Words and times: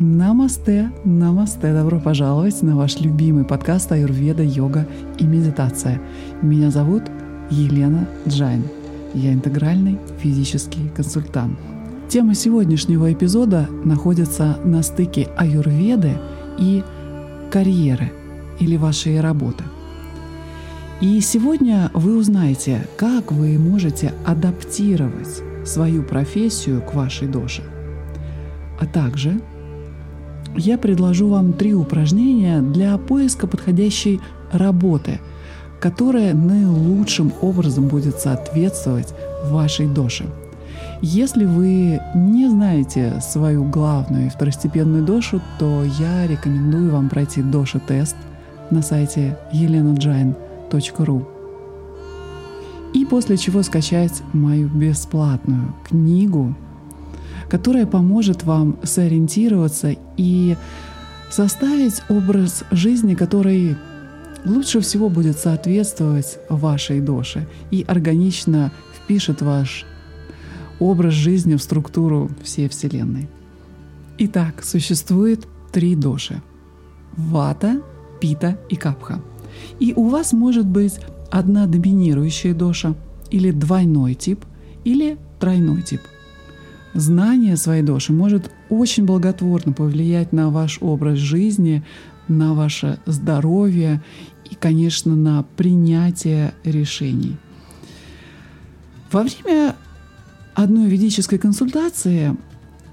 Намасте, 0.00 0.92
намасте, 1.04 1.72
добро 1.72 1.98
пожаловать 1.98 2.62
на 2.62 2.76
ваш 2.76 3.00
любимый 3.00 3.44
подкаст 3.44 3.90
Аюрведа, 3.90 4.44
йога 4.44 4.86
и 5.18 5.24
медитация. 5.24 6.00
Меня 6.40 6.70
зовут 6.70 7.02
Елена 7.50 8.08
Джайн. 8.28 8.62
Я 9.12 9.32
интегральный 9.32 9.98
ведический 10.20 10.88
консультант. 10.94 11.58
Тема 12.08 12.36
сегодняшнего 12.36 13.12
эпизода 13.12 13.68
находится 13.84 14.60
на 14.64 14.84
стыке 14.84 15.26
аюрведы 15.36 16.12
и 16.60 16.84
карьеры 17.50 18.12
или 18.60 18.76
вашей 18.76 19.20
работы. 19.20 19.64
И 21.00 21.20
сегодня 21.20 21.90
вы 21.92 22.16
узнаете, 22.16 22.86
как 22.96 23.32
вы 23.32 23.58
можете 23.58 24.14
адаптировать 24.24 25.42
свою 25.66 26.04
профессию 26.04 26.82
к 26.82 26.94
вашей 26.94 27.26
доше. 27.26 27.64
А 28.80 28.86
также 28.86 29.40
я 30.56 30.78
предложу 30.78 31.28
вам 31.28 31.52
три 31.52 31.74
упражнения 31.74 32.60
для 32.60 32.96
поиска 32.98 33.46
подходящей 33.46 34.20
работы, 34.52 35.20
которая 35.80 36.34
наилучшим 36.34 37.32
образом 37.40 37.88
будет 37.88 38.18
соответствовать 38.18 39.14
вашей 39.46 39.86
доше. 39.86 40.26
Если 41.00 41.44
вы 41.44 42.00
не 42.14 42.48
знаете 42.48 43.20
свою 43.20 43.64
главную 43.64 44.26
и 44.26 44.30
второстепенную 44.30 45.04
дошу, 45.04 45.40
то 45.58 45.84
я 45.84 46.26
рекомендую 46.26 46.90
вам 46.90 47.08
пройти 47.08 47.40
доша-тест 47.40 48.16
на 48.70 48.82
сайте 48.82 49.38
elenajain.ru 49.52 51.26
и 52.94 53.04
после 53.04 53.36
чего 53.36 53.62
скачать 53.62 54.22
мою 54.32 54.68
бесплатную 54.68 55.74
книгу 55.88 56.54
которая 57.48 57.86
поможет 57.86 58.44
вам 58.44 58.78
сориентироваться 58.82 59.96
и 60.16 60.56
составить 61.30 62.02
образ 62.08 62.64
жизни, 62.70 63.14
который 63.14 63.76
лучше 64.44 64.80
всего 64.80 65.08
будет 65.08 65.38
соответствовать 65.38 66.38
вашей 66.48 67.00
доше 67.00 67.46
и 67.70 67.84
органично 67.86 68.72
впишет 68.94 69.42
ваш 69.42 69.84
образ 70.78 71.14
жизни 71.14 71.56
в 71.56 71.62
структуру 71.62 72.30
всей 72.42 72.68
Вселенной. 72.68 73.28
Итак, 74.18 74.64
существует 74.64 75.46
три 75.72 75.96
доши– 75.96 76.42
вата, 77.16 77.82
пита 78.20 78.58
и 78.68 78.76
капха. 78.76 79.20
И 79.80 79.92
у 79.94 80.08
вас 80.08 80.32
может 80.32 80.66
быть 80.66 81.00
одна 81.30 81.66
доминирующая 81.66 82.54
доша, 82.54 82.94
или 83.30 83.50
двойной 83.50 84.14
тип, 84.14 84.44
или 84.84 85.18
тройной 85.38 85.82
тип– 85.82 86.00
знание 86.98 87.56
своей 87.56 87.82
души 87.82 88.12
может 88.12 88.50
очень 88.68 89.04
благотворно 89.04 89.72
повлиять 89.72 90.32
на 90.32 90.50
ваш 90.50 90.78
образ 90.80 91.18
жизни, 91.18 91.84
на 92.26 92.54
ваше 92.54 92.98
здоровье 93.06 94.02
и, 94.50 94.54
конечно, 94.54 95.16
на 95.16 95.44
принятие 95.56 96.52
решений. 96.64 97.36
Во 99.10 99.22
время 99.22 99.76
одной 100.54 100.88
ведической 100.88 101.38
консультации 101.38 102.36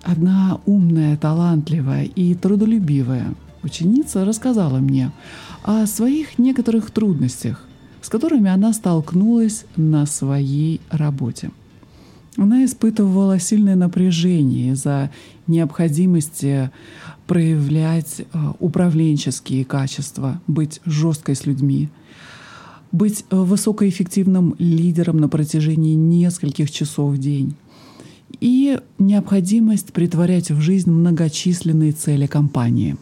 одна 0.03 0.59
умная, 0.65 1.17
талантливая 1.17 2.03
и 2.03 2.35
трудолюбивая 2.35 3.33
ученица 3.63 4.23
рассказала 4.23 4.77
мне 4.77 5.11
о 5.63 5.85
своих 5.87 6.37
некоторых 6.37 6.91
трудностях, 6.91 7.65
с 8.01 8.09
которыми 8.09 8.49
она 8.49 8.71
столкнулась 8.71 9.65
на 9.75 10.05
своей 10.05 10.79
работе– 10.91 11.51
она 12.37 12.65
испытывала 12.65 13.39
сильное 13.39 13.75
напряжение 13.75 14.73
из-за 14.73 15.11
необходимости 15.47 16.71
проявлять 17.27 18.19
э, 18.19 18.23
управленческие 18.59 19.65
качества, 19.65 20.41
быть 20.47 20.81
жесткой 20.85 21.35
с 21.35 21.45
людьми, 21.45 21.89
быть 22.91 23.25
э, 23.29 23.35
высокоэффективным 23.35 24.55
лидером 24.59 25.17
на 25.17 25.29
протяжении 25.29 25.95
нескольких 25.95 26.71
часов 26.71 27.13
в 27.13 27.17
день 27.17 27.55
и 28.41 28.79
необходимость 28.99 29.93
притворять 29.93 30.51
в 30.51 30.59
жизнь 30.59 30.91
многочисленные 30.91 31.91
цели 31.91 32.25
компании. 32.27 32.97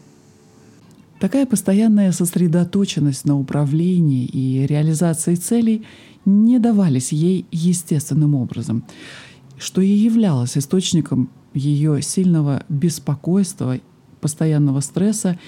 Такая 1.18 1.46
постоянная 1.46 2.12
сосредоточенность 2.12 3.24
на 3.24 3.38
управлении 3.38 4.26
и 4.26 4.66
реализации 4.66 5.36
целей 5.36 5.84
не 6.24 6.58
давались 6.58 7.12
ей 7.12 7.46
естественным 7.50 8.34
образом, 8.34 8.84
что 9.58 9.80
и 9.80 9.88
являлось 9.88 10.56
источником 10.56 11.30
ее 11.54 12.02
сильного 12.02 12.64
беспокойства, 12.68 13.78
постоянного 14.20 14.80
стресса 14.80 15.38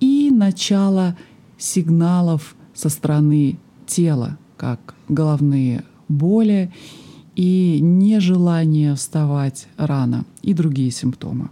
и 0.00 0.30
начала 0.30 1.16
сигналов 1.56 2.56
со 2.74 2.88
стороны 2.88 3.58
тела, 3.86 4.38
как 4.56 4.94
головные 5.08 5.84
боли 6.08 6.72
и 7.36 7.78
нежелание 7.80 8.94
вставать 8.94 9.68
рано 9.76 10.24
и 10.42 10.52
другие 10.52 10.90
симптомы. 10.90 11.50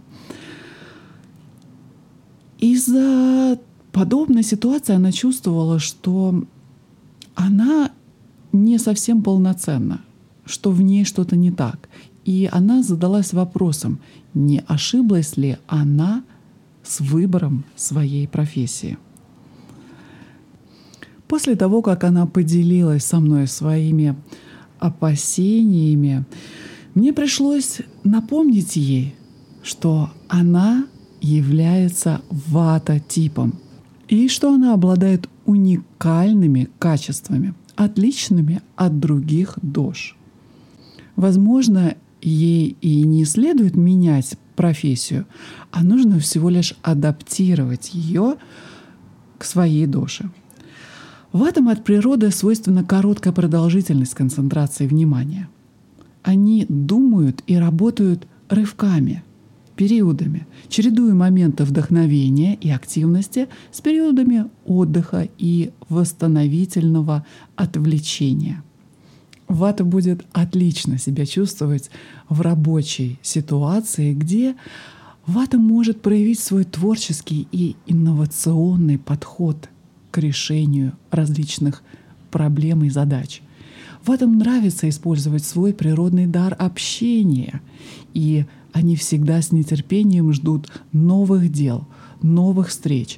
Из-за 2.59 3.59
подобной 3.91 4.43
ситуации 4.43 4.93
она 4.93 5.11
чувствовала, 5.11 5.79
что 5.79 6.43
она 7.33 7.91
не 8.51 8.77
совсем 8.77 9.21
полноценна, 9.21 10.01
что 10.45 10.71
в 10.71 10.81
ней 10.81 11.05
что-то 11.05 11.35
не 11.35 11.51
так. 11.51 11.89
И 12.25 12.49
она 12.51 12.83
задалась 12.83 13.33
вопросом, 13.33 13.99
не 14.33 14.63
ошиблась 14.67 15.37
ли 15.37 15.57
она 15.67 16.23
с 16.83 16.99
выбором 16.99 17.63
своей 17.75 18.27
профессии. 18.27 18.97
После 21.27 21.55
того, 21.55 21.81
как 21.81 22.03
она 22.03 22.25
поделилась 22.25 23.05
со 23.05 23.19
мной 23.19 23.47
своими 23.47 24.15
опасениями, 24.79 26.25
мне 26.93 27.13
пришлось 27.13 27.79
напомнить 28.03 28.75
ей, 28.75 29.15
что 29.63 30.09
она 30.27 30.85
является 31.21 32.21
вата-типом 32.29 33.53
и 34.09 34.27
что 34.27 34.53
она 34.53 34.73
обладает 34.73 35.29
уникальными 35.45 36.69
качествами– 36.77 37.53
отличными 37.83 38.61
от 38.75 38.99
других 38.99 39.57
дож. 39.61 40.15
Возможно, 41.15 41.95
ей 42.21 42.77
и 42.81 43.03
не 43.03 43.25
следует 43.25 43.75
менять 43.75 44.37
профессию, 44.55 45.25
а 45.71 45.83
нужно 45.83 46.19
всего 46.19 46.49
лишь 46.49 46.75
адаптировать 46.83 47.93
ее 47.93 48.35
к 49.37 49.43
своей 49.43 49.87
доше. 49.87 50.29
В 51.31 51.43
этом 51.43 51.69
от 51.69 51.83
природы 51.83 52.29
свойственна 52.31 52.83
короткая 52.83 53.33
продолжительность 53.33 54.13
концентрации 54.13 54.85
внимания. 54.85 55.49
Они 56.23 56.65
думают 56.69 57.43
и 57.47 57.55
работают 57.55 58.27
рывками– 58.49 59.23
периодами, 59.81 60.45
чередуя 60.69 61.15
моменты 61.15 61.63
вдохновения 61.63 62.53
и 62.53 62.69
активности 62.69 63.47
с 63.71 63.81
периодами 63.81 64.45
отдыха 64.63 65.27
и 65.39 65.71
восстановительного 65.89 67.25
отвлечения. 67.55 68.63
Вата 69.47 69.83
будет 69.83 70.23
отлично 70.33 70.99
себя 70.99 71.25
чувствовать 71.25 71.89
в 72.29 72.41
рабочей 72.41 73.17
ситуации, 73.23 74.13
где 74.13 74.55
Вата 75.25 75.57
может 75.57 76.03
проявить 76.03 76.39
свой 76.39 76.63
творческий 76.63 77.47
и 77.51 77.75
инновационный 77.87 78.99
подход 78.99 79.67
к 80.11 80.19
решению 80.19 80.93
различных 81.09 81.81
проблем 82.29 82.83
и 82.83 82.91
задач. 82.91 83.41
В 84.05 84.11
этом 84.11 84.37
нравится 84.37 84.87
использовать 84.87 85.43
свой 85.43 85.73
природный 85.73 86.27
дар 86.27 86.55
общения 86.59 87.61
и 88.13 88.45
они 88.73 88.95
всегда 88.95 89.41
с 89.41 89.51
нетерпением 89.51 90.31
ждут 90.33 90.69
новых 90.91 91.51
дел, 91.51 91.87
новых 92.21 92.69
встреч, 92.69 93.17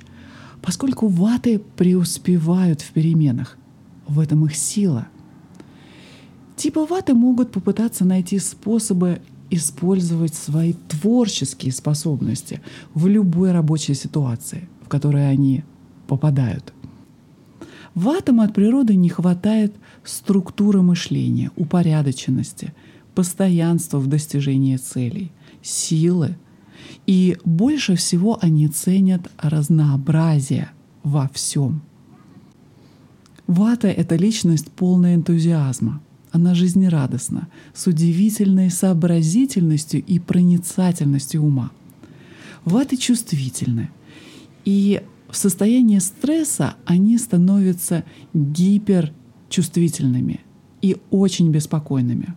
поскольку 0.61 1.07
ваты 1.07 1.59
преуспевают 1.59 2.81
в 2.81 2.91
переменах. 2.91 3.57
В 4.07 4.19
этом 4.19 4.45
их 4.45 4.55
сила. 4.55 5.07
Типы 6.55 6.81
ваты 6.81 7.13
могут 7.13 7.51
попытаться 7.51 8.05
найти 8.05 8.37
способы 8.39 9.21
использовать 9.49 10.33
свои 10.33 10.73
творческие 10.73 11.71
способности 11.71 12.61
в 12.93 13.07
любой 13.07 13.51
рабочей 13.51 13.93
ситуации, 13.93 14.67
в 14.83 14.89
которой 14.89 15.29
они 15.29 15.63
попадают. 16.07 16.73
Ватам 17.95 18.41
от 18.41 18.53
природы 18.53 18.95
не 18.95 19.09
хватает 19.09 19.75
структуры 20.03 20.81
мышления, 20.81 21.51
упорядоченности, 21.55 22.73
постоянства 23.13 23.99
в 23.99 24.07
достижении 24.07 24.77
целей– 24.77 25.31
силы. 25.63 26.37
И 27.07 27.37
больше 27.43 27.95
всего 27.95 28.37
они 28.41 28.67
ценят 28.67 29.31
разнообразие 29.39 30.69
во 31.01 31.27
всем. 31.33 31.81
Вата— 33.47 33.87
это 33.89 34.15
личность 34.15 34.69
полная 34.71 35.15
энтузиазма. 35.15 36.01
Она 36.31 36.53
жизнерадостна, 36.55 37.49
с 37.73 37.87
удивительной 37.87 38.71
сообразительностью 38.71 40.01
и 40.03 40.19
проницательностью 40.19 41.43
ума. 41.43 41.71
Ваты 42.65 42.97
чувствительны. 42.97 43.89
И 44.65 45.01
в 45.29 45.35
состоянии 45.35 45.99
стресса 45.99 46.75
они 46.85 47.17
становятся 47.17 48.03
гиперчувствительными 48.33 50.39
и 50.81 50.97
очень 51.11 51.51
беспокойными. 51.51 52.33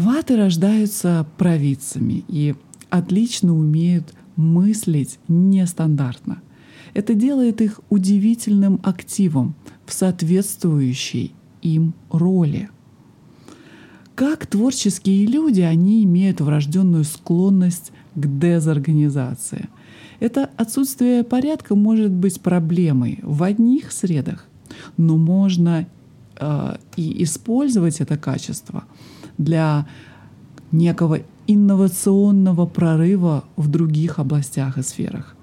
Ваты 0.00 0.36
рождаются 0.36 1.26
провидцами 1.36 2.24
и 2.26 2.54
отлично 2.88 3.54
умеют 3.54 4.14
мыслить 4.34 5.18
нестандартно. 5.28 6.40
Это 6.94 7.12
делает 7.12 7.60
их 7.60 7.80
удивительным 7.90 8.80
активом 8.82 9.54
в 9.84 9.92
соответствующей 9.92 11.34
им 11.60 11.92
роли. 12.10 12.70
Как 14.14 14.46
творческие 14.46 15.26
люди, 15.26 15.60
они 15.60 16.02
имеют 16.04 16.40
врожденную 16.40 17.04
склонность 17.04 17.92
к 18.14 18.38
дезорганизации. 18.38 19.68
Это 20.18 20.48
отсутствие 20.56 21.24
порядка 21.24 21.74
может 21.74 22.10
быть 22.10 22.40
проблемой 22.40 23.18
в 23.22 23.42
одних 23.42 23.92
средах, 23.92 24.46
но 24.96 25.18
можно 25.18 25.86
э, 26.38 26.76
и 26.96 27.22
использовать 27.22 28.00
это 28.00 28.16
качество 28.16 28.84
для 29.40 29.86
некого 30.70 31.20
инновационного 31.46 32.66
прорыва 32.66 33.44
в 33.56 33.68
других 33.68 34.18
областях 34.18 34.76
и 34.78 34.82
сферах. 34.82 35.34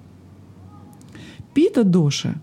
Пита 1.54 1.84
Доши 1.84 2.40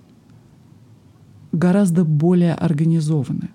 гораздо 1.52 2.04
более 2.04 2.54
организованы, 2.54 3.50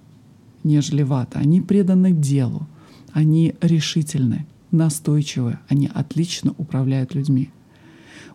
нежели 0.63 1.03
Вата. 1.03 1.39
Они 1.39 1.59
преданы 1.59 2.13
делу, 2.13 2.67
они 3.11 3.55
решительны, 3.59 4.47
настойчивы, 4.71 5.59
они 5.67 5.91
отлично 5.93 6.53
управляют 6.57 7.13
людьми. 7.13 7.49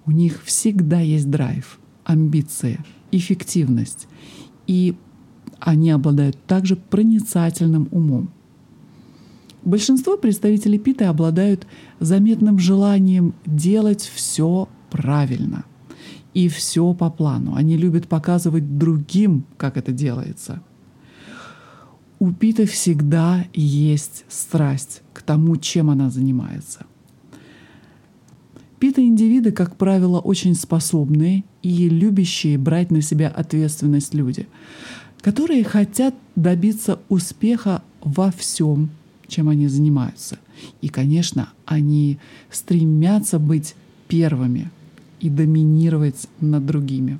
У 0.04 0.10
них 0.10 0.42
всегда 0.44 1.00
есть 1.00 1.30
драйв, 1.30 1.78
амбиции, 2.04 2.80
эффективность. 3.10 4.08
И 4.66 4.94
они 5.58 5.90
обладают 5.90 6.36
также 6.44 6.76
проницательным 6.76 7.88
умом. 7.90 8.28
Большинство 9.64 10.18
представителей 10.18 10.78
Пита 10.78 11.08
обладают 11.08 11.66
заметным 11.98 12.58
желанием 12.58 13.34
делать 13.46 14.02
все 14.02 14.68
правильно 14.90 15.64
и 16.34 16.48
все 16.48 16.92
по 16.92 17.08
плану. 17.08 17.54
Они 17.54 17.78
любят 17.78 18.06
показывать 18.06 18.76
другим, 18.76 19.46
как 19.56 19.78
это 19.78 19.90
делается. 19.90 20.62
У 22.18 22.30
Пита 22.30 22.66
всегда 22.66 23.46
есть 23.54 24.26
страсть 24.28 25.02
к 25.14 25.22
тому, 25.22 25.56
чем 25.56 25.88
она 25.88 26.10
занимается. 26.10 26.84
Пита-индивиды, 28.78 29.50
как 29.50 29.76
правило, 29.76 30.20
очень 30.20 30.54
способные 30.54 31.44
и 31.62 31.88
любящие 31.88 32.58
брать 32.58 32.90
на 32.90 33.00
себя 33.00 33.28
ответственность 33.28 34.12
люди, 34.12 34.46
которые 35.22 35.64
хотят 35.64 36.14
добиться 36.36 37.00
успеха 37.08 37.82
во 38.02 38.30
всем, 38.30 38.90
чем 39.28 39.48
они 39.48 39.68
занимаются. 39.68 40.38
И, 40.80 40.88
конечно, 40.88 41.50
они 41.66 42.18
стремятся 42.50 43.38
быть 43.38 43.74
первыми 44.08 44.70
и 45.20 45.30
доминировать 45.30 46.26
над 46.40 46.66
другими. 46.66 47.18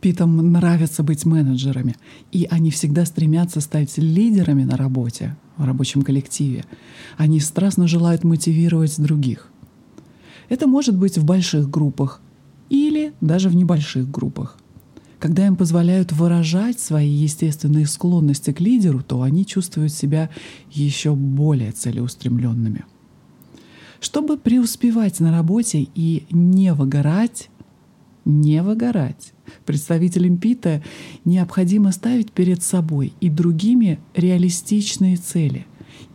Питам 0.00 0.52
нравится 0.52 1.02
быть 1.02 1.24
менеджерами, 1.26 1.96
и 2.30 2.46
они 2.50 2.70
всегда 2.70 3.04
стремятся 3.04 3.60
стать 3.60 3.98
лидерами 3.98 4.62
на 4.62 4.76
работе, 4.76 5.36
в 5.56 5.64
рабочем 5.64 6.02
коллективе. 6.02 6.64
Они 7.16 7.40
страстно 7.40 7.88
желают 7.88 8.22
мотивировать 8.22 9.00
других. 9.00 9.50
Это 10.48 10.66
может 10.68 10.96
быть 10.96 11.18
в 11.18 11.24
больших 11.24 11.68
группах 11.68 12.20
или 12.70 13.12
даже 13.20 13.48
в 13.48 13.56
небольших 13.56 14.10
группах– 14.10 14.56
когда 15.18 15.46
им 15.46 15.56
позволяют 15.56 16.12
выражать 16.12 16.78
свои 16.78 17.08
естественные 17.08 17.86
склонности 17.86 18.52
к 18.52 18.60
лидеру, 18.60 19.02
то 19.02 19.22
они 19.22 19.44
чувствуют 19.44 19.92
себя 19.92 20.30
еще 20.70 21.14
более 21.14 21.72
целеустремленными. 21.72 22.84
Чтобы 24.00 24.38
преуспевать 24.38 25.18
на 25.18 25.32
работе 25.32 25.88
и 25.94 26.24
не 26.30 26.72
выгорать, 26.72 27.50
не 28.24 28.62
выгорать, 28.62 29.32
представителям 29.64 30.38
Пита 30.38 30.82
необходимо 31.24 31.90
ставить 31.90 32.30
перед 32.30 32.62
собой 32.62 33.12
и 33.20 33.28
другими 33.28 33.98
реалистичные 34.14 35.16
цели 35.16 35.66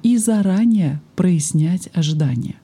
и 0.02 0.18
заранее 0.18 1.02
прояснять 1.16 1.90
ожидания. 1.94 2.56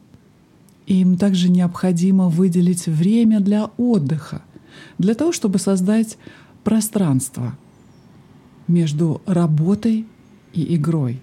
Им 0.88 1.18
также 1.18 1.50
необходимо 1.50 2.30
выделить 2.30 2.88
время 2.88 3.42
для 3.42 3.66
отдыха, 3.78 4.44
для 4.98 5.14
того, 5.14 5.32
чтобы 5.32 5.60
создать 5.60 6.18
пространство 6.64 7.58
между 8.68 9.22
работой 9.26 10.06
и 10.54 10.76
игрой. 10.76 11.22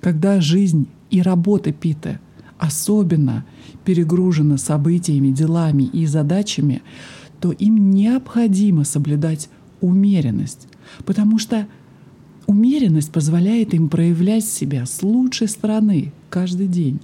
Когда 0.00 0.40
жизнь 0.40 0.86
и 1.10 1.22
работа 1.22 1.72
Пита 1.72 2.20
особенно 2.58 3.44
перегружены 3.84 4.58
событиями, 4.58 5.30
делами 5.30 5.84
и 5.84 6.06
задачами, 6.06 6.82
то 7.40 7.52
им 7.52 7.90
необходимо 7.90 8.84
соблюдать 8.84 9.48
умеренность, 9.80 10.66
потому 11.04 11.38
что 11.38 11.66
умеренность 12.46 13.12
позволяет 13.12 13.74
им 13.74 13.88
проявлять 13.88 14.44
себя 14.44 14.86
с 14.86 15.02
лучшей 15.02 15.48
стороны 15.48 16.12
каждый 16.30 16.66
день. 16.66 17.00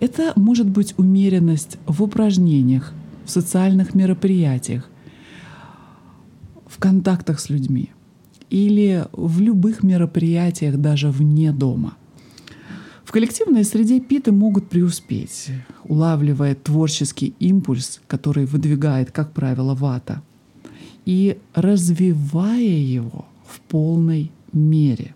Это 0.00 0.32
может 0.36 0.68
быть 0.68 0.94
умеренность 0.98 1.78
в 1.86 2.02
упражнениях, 2.02 2.92
в 3.24 3.30
социальных 3.30 3.94
мероприятиях, 3.94 4.90
в 6.74 6.78
контактах 6.78 7.38
с 7.38 7.50
людьми 7.50 7.90
или 8.50 9.06
в 9.12 9.40
любых 9.40 9.84
мероприятиях 9.84 10.76
даже 10.76 11.08
вне 11.08 11.52
дома. 11.52 11.94
В 13.04 13.12
коллективной 13.12 13.64
среде 13.64 14.00
питы 14.00 14.32
могут 14.32 14.68
преуспеть, 14.68 15.50
улавливая 15.84 16.56
творческий 16.56 17.34
импульс, 17.38 18.00
который 18.08 18.44
выдвигает, 18.44 19.12
как 19.12 19.32
правило, 19.32 19.74
вата, 19.74 20.22
и 21.04 21.38
развивая 21.54 22.58
его 22.98 23.26
в 23.46 23.60
полной 23.60 24.32
мере. 24.52 25.14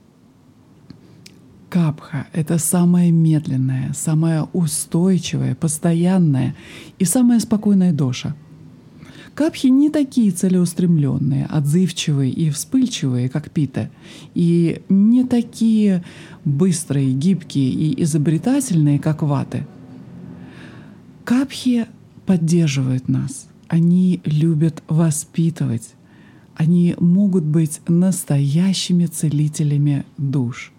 Капха— 1.70 2.28
это 2.32 2.58
самая 2.58 3.10
медленная, 3.10 3.93
самая 3.94 4.46
устойчивая, 4.52 5.56
постоянная 5.56 6.55
и 7.00 7.05
самая 7.05 7.40
спокойная 7.40 7.93
доша— 7.93 8.37
Капхи 9.38 9.69
не 9.69 9.89
такие 9.89 10.32
целеустремленные, 10.32 11.46
отзывчивые 11.46 12.32
и 12.32 12.51
вспыльчивые, 12.51 13.29
как 13.29 13.53
Пита, 13.53 13.89
и 14.34 14.82
не 14.89 15.22
такие 15.22 16.03
быстрые, 16.44 17.12
гибкие 17.12 17.70
и 17.70 18.03
изобретательные, 18.03 18.98
как 18.98 19.22
Ваты. 19.22 19.65
Капхи 21.22 21.86
поддерживают 22.27 23.08
нас, 23.08 23.46
они 23.69 24.20
любят 24.24 24.82
воспитывать, 24.89 25.94
они 26.56 26.96
могут 26.98 27.44
быть 27.44 27.81
настоящими 27.86 29.06
целителями 29.06 30.05
душ. 30.17 30.72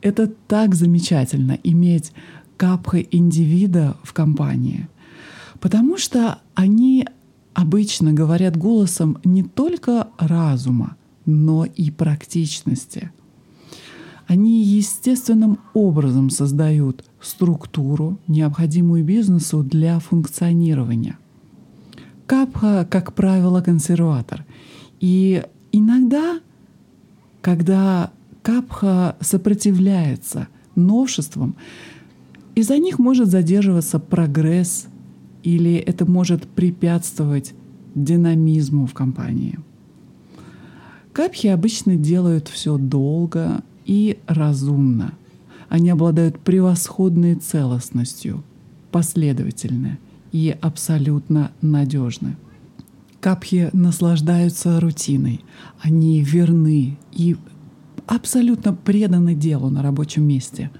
Это 0.00 0.26
так 0.26 0.74
замечательно 0.74 1.56
иметь 1.62 2.10
капха 2.56 2.98
индивида 2.98 3.96
в 4.02 4.12
компании, 4.14 4.88
потому 5.60 5.96
что 5.96 6.40
они 6.56 7.06
обычно 7.58 8.12
говорят 8.12 8.56
голосом 8.56 9.18
не 9.24 9.42
только 9.42 10.06
разума, 10.16 10.96
но 11.26 11.64
и 11.64 11.90
практичности. 11.90 13.10
Они 14.28 14.62
естественным 14.62 15.58
образом 15.74 16.30
создают 16.30 17.04
структуру, 17.20 18.20
необходимую 18.28 19.02
бизнесу 19.02 19.64
для 19.64 19.98
функционирования. 19.98 21.18
Капха, 22.26 22.86
как 22.88 23.14
правило, 23.14 23.60
консерватор. 23.60 24.46
И 25.00 25.42
иногда, 25.72 26.38
когда 27.40 28.12
капха 28.42 29.16
сопротивляется 29.20 30.46
новшествам, 30.76 31.56
из-за 32.54 32.78
них 32.78 33.00
может 33.00 33.28
задерживаться 33.28 33.98
прогресс 33.98 34.86
или 35.42 35.74
это 35.74 36.04
может 36.10 36.46
препятствовать 36.46 37.54
динамизму 37.94 38.86
в 38.86 38.94
компании. 38.94 39.58
Капхи 41.12 41.48
обычно 41.48 41.96
делают 41.96 42.48
все 42.48 42.78
долго 42.78 43.62
и 43.84 44.18
разумно. 44.26 45.14
Они 45.68 45.90
обладают 45.90 46.38
превосходной 46.38 47.34
целостностью, 47.34 48.44
последовательны 48.90 49.98
и 50.32 50.56
абсолютно 50.60 51.50
надежны. 51.60 52.36
Капхи 53.20 53.70
наслаждаются 53.72 54.78
рутиной. 54.80 55.44
Они 55.80 56.22
верны 56.22 56.96
и 57.12 57.36
абсолютно 58.06 58.72
преданы 58.72 59.34
делу 59.34 59.70
на 59.70 59.82
рабочем 59.82 60.26
месте. 60.26 60.70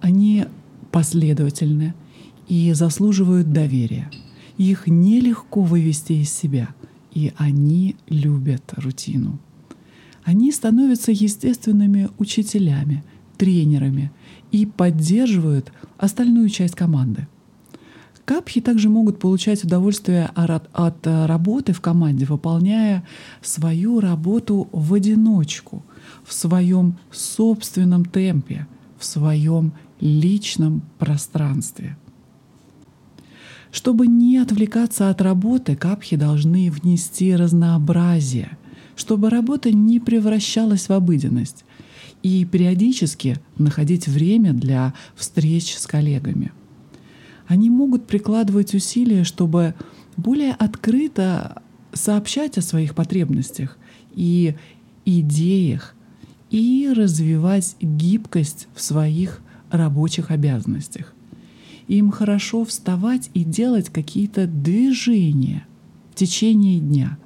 Они 0.00 0.46
последовательны– 0.90 1.94
и 2.48 2.72
заслуживают 2.72 3.52
доверия. 3.52 4.10
Их 4.56 4.86
нелегко 4.86 5.62
вывести 5.62 6.14
из 6.14 6.32
себя, 6.32 6.68
и 7.12 7.32
они 7.36 7.96
любят 8.08 8.74
рутину. 8.76 9.38
Они 10.24 10.50
становятся 10.50 11.12
естественными 11.12 12.08
учителями, 12.18 13.04
тренерами 13.36 14.10
и 14.50 14.66
поддерживают 14.66 15.72
остальную 15.98 16.48
часть 16.48 16.74
команды. 16.74 17.28
Капхи 18.24 18.60
также 18.60 18.88
могут 18.88 19.20
получать 19.20 19.62
удовольствие 19.62 20.28
от 20.34 21.06
работы 21.06 21.72
в 21.72 21.80
команде, 21.80 22.24
выполняя 22.24 23.06
свою 23.40 24.00
работу 24.00 24.68
в 24.72 24.94
одиночку, 24.94 25.84
в 26.24 26.32
своем 26.32 26.96
собственном 27.12 28.04
темпе, 28.04 28.66
в 28.98 29.04
своем 29.04 29.72
личном 30.00 30.82
пространстве. 30.98 31.96
Чтобы 33.76 34.06
не 34.06 34.38
отвлекаться 34.38 35.10
от 35.10 35.20
работы, 35.20 35.76
капхи 35.76 36.16
должны 36.16 36.70
внести 36.70 37.36
разнообразие, 37.36 38.56
чтобы 38.96 39.28
работа 39.28 39.70
не 39.70 40.00
превращалась 40.00 40.88
в 40.88 40.92
обыденность, 40.94 41.66
и 42.22 42.46
периодически 42.46 43.36
находить 43.58 44.08
время 44.08 44.54
для 44.54 44.94
встреч 45.14 45.76
с 45.76 45.86
коллегами. 45.86 46.52
Они 47.48 47.68
могут 47.68 48.06
прикладывать 48.06 48.72
усилия, 48.72 49.24
чтобы 49.24 49.74
более 50.16 50.52
открыто 50.52 51.60
сообщать 51.92 52.56
о 52.56 52.62
своих 52.62 52.94
потребностях 52.94 53.76
и 54.14 54.56
идеях 55.04 55.94
и 56.48 56.90
развивать 56.96 57.76
гибкость 57.82 58.68
в 58.74 58.80
своих 58.80 59.42
рабочих 59.70 60.30
обязанностях. 60.30 61.12
Им 61.88 62.10
хорошо 62.10 62.64
вставать 62.64 63.30
и 63.34 63.44
делать 63.44 63.90
какие-то 63.90 64.46
движения 64.46 65.66
в 66.12 66.16
течение 66.16 66.80
дня. 66.80 67.18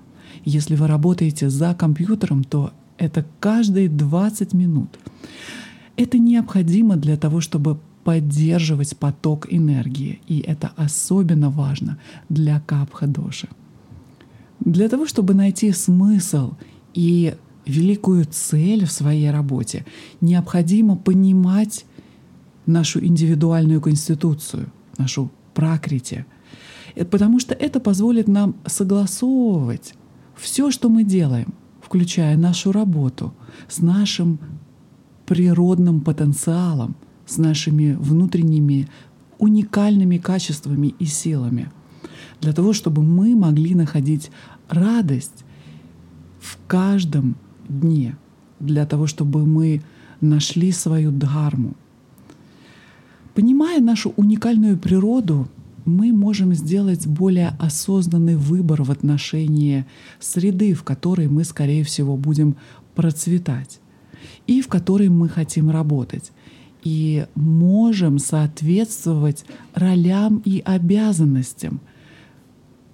Если 0.45 0.75
вы 0.75 0.87
работаете 0.87 1.49
за 1.49 1.75
компьютером, 1.75 2.45
то 2.45 2.73
это 2.99 3.25
каждые 3.41 3.89
20 3.89 4.53
минут. 4.53 4.99
Это 5.97 6.19
необходимо 6.19 6.97
для 6.97 7.17
того, 7.17 7.41
чтобы 7.41 7.79
поддерживать 8.05 8.97
поток 8.97 9.47
энергии, 9.51 10.21
и 10.27 10.41
это 10.41 10.73
особенно 10.77 11.51
важно 11.51 11.99
для 12.29 12.61
капха-доши. 12.61 13.49
Для 14.61 14.89
того, 14.89 15.07
чтобы 15.07 15.35
найти 15.35 15.73
смысл 15.73 16.55
и 16.95 17.35
великую 17.67 18.27
цель 18.27 18.85
в 18.85 18.93
своей 18.93 19.31
работе, 19.31 19.87
необходимо 20.21 20.97
понимать 20.97 21.85
нашу 22.67 23.05
индивидуальную 23.05 23.81
конституцию, 23.81 24.71
нашу 24.99 25.31
пракрити, 25.55 26.25
э, 26.95 27.05
потому 27.05 27.41
что 27.41 27.55
это 27.55 27.81
позволит 27.81 28.29
нам 28.29 28.55
согласовывать 28.67 29.95
все, 30.37 30.71
что 30.71 30.89
мы 30.89 31.05
делаем, 31.05 31.55
включая 31.83 32.37
нашу 32.37 32.73
работу, 32.73 33.35
с 33.69 33.81
нашим 33.81 34.39
природным 35.27 36.01
потенциалом, 36.01 36.97
с 37.27 37.39
нашими 37.39 37.93
внутренними 37.93 38.89
уникальными 39.39 40.19
качествами 40.19 40.95
и 40.99 41.05
силами, 41.05 41.71
для 42.41 42.53
того, 42.53 42.73
чтобы 42.73 43.03
мы 43.03 43.35
могли 43.35 43.75
находить 43.75 44.31
радость 44.69 45.45
в 46.41 46.57
каждом 46.67 47.37
дне, 47.69 48.17
для 48.61 48.87
того, 48.87 49.07
чтобы 49.07 49.47
мы 49.47 49.83
нашли 50.21 50.73
свою 50.73 51.11
дхарму. 51.11 51.75
Понимая 53.35 53.81
нашу 53.81 54.13
уникальную 54.17 54.77
природу, 54.77 55.49
мы 55.85 56.13
можем 56.13 56.55
сделать 56.55 57.07
более 57.07 57.57
осознанный 57.59 58.37
выбор 58.37 58.83
в 58.83 58.91
отношении 58.91 59.87
среды, 60.19 60.75
в 60.75 60.83
которой 60.83 61.29
мы, 61.29 61.45
скорее 61.45 61.85
всего, 61.85 62.17
будем 62.17 62.57
процветать 62.95 63.81
и 64.47 64.61
в 64.63 64.69
которой 64.69 65.09
мы 65.09 65.29
хотим 65.29 65.71
работать. 65.71 66.33
И 66.83 67.27
можем 67.35 68.19
соответствовать 68.19 69.45
ролям 69.75 70.43
и 70.45 70.61
обязанностям, 70.65 71.81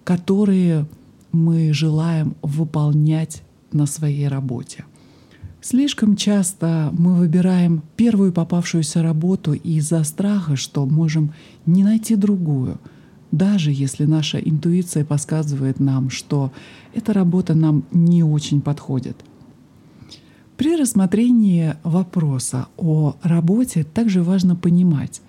которые 0.05 0.87
мы 1.33 1.73
желаем 1.73 2.35
выполнять 2.43 3.43
на 3.73 3.87
своей 3.87 4.28
работе. 4.28 4.85
Слишком 5.61 6.17
часто 6.17 6.91
мы 6.93 7.15
выбираем 7.15 7.83
первую 7.97 8.33
попавшуюся 8.33 9.03
работу 9.03 9.53
из-за 9.53 10.05
страха, 10.05 10.55
что 10.55 10.87
можем 10.87 11.33
не 11.65 11.83
найти 11.83 12.15
другую, 12.15 12.79
даже 13.33 13.73
если 13.73 14.05
наша 14.05 14.39
интуиция 14.39 15.05
подсказывает 15.05 15.81
нам, 15.81 16.11
что 16.11 16.53
эта 16.95 17.13
работа 17.13 17.55
нам 17.55 17.85
не 17.91 18.23
очень 18.23 18.61
подходит. 18.61 19.17
При 20.57 20.77
рассмотрении 20.77 21.75
вопроса 21.83 22.69
о 22.77 23.17
работе 23.23 23.85
также 23.85 24.23
важно 24.23 24.57
понимать, 24.57 25.21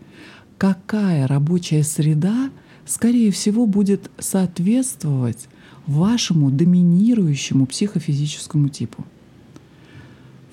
какая 0.58 1.28
рабочая 1.28 1.84
среда, 1.84 2.50
скорее 2.86 3.32
всего, 3.32 3.66
будет 3.66 4.10
соответствовать 4.20 5.48
вашему 5.86 6.52
доминирующему 6.52 7.66
психофизическому 7.66 8.70
типу. 8.70 9.04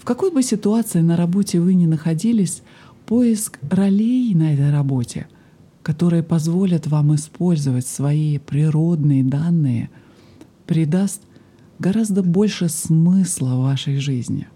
В 0.04 0.06
какой 0.06 0.30
бы 0.30 0.42
ситуации 0.42 1.00
на 1.00 1.16
работе 1.16 1.60
вы 1.60 1.72
ни 1.72 1.86
находились, 1.86 2.62
поиск 3.06 3.58
ролей 3.70 4.34
на 4.34 4.52
этой 4.52 4.70
работе, 4.70 5.28
которые 5.82 6.22
позволят 6.22 6.86
вам 6.86 7.14
использовать 7.14 7.86
свои 7.86 8.36
природные 8.36 9.24
данные, 9.24 9.88
придаст 10.66 11.22
гораздо 11.78 12.22
больше 12.22 12.68
смысла 12.68 13.54
вашей 13.54 13.96
жизни. 13.96 14.46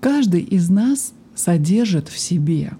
Каждый 0.00 0.40
из 0.40 0.70
нас 0.70 1.12
содержит 1.36 2.08
в 2.08 2.18
себе 2.18 2.72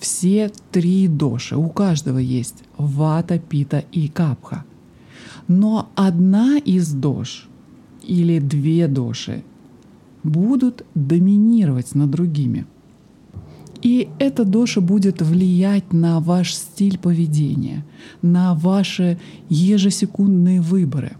все 0.00 0.50
три 0.72 1.06
доши. 1.06 1.54
У 1.54 1.68
каждого 1.68 2.18
есть 2.18 2.64
вата, 2.76 3.38
пита 3.38 3.84
и 3.92 4.08
капха. 4.08 4.64
Но 5.46 5.88
одна 5.94 6.58
из 6.58 6.92
дош 6.92 7.48
или 8.02 8.40
две 8.40 8.88
доши 8.88 9.44
будут 10.22 10.84
доминировать 10.94 11.94
над 11.94 12.10
другими. 12.10 12.66
И 13.82 14.08
эта 14.18 14.44
доша 14.44 14.80
будет 14.80 15.22
влиять 15.22 15.92
на 15.92 16.20
ваш 16.20 16.54
стиль 16.54 16.98
поведения, 16.98 17.84
на 18.20 18.54
ваши 18.54 19.18
ежесекундные 19.48 20.60
выборы. 20.60 21.12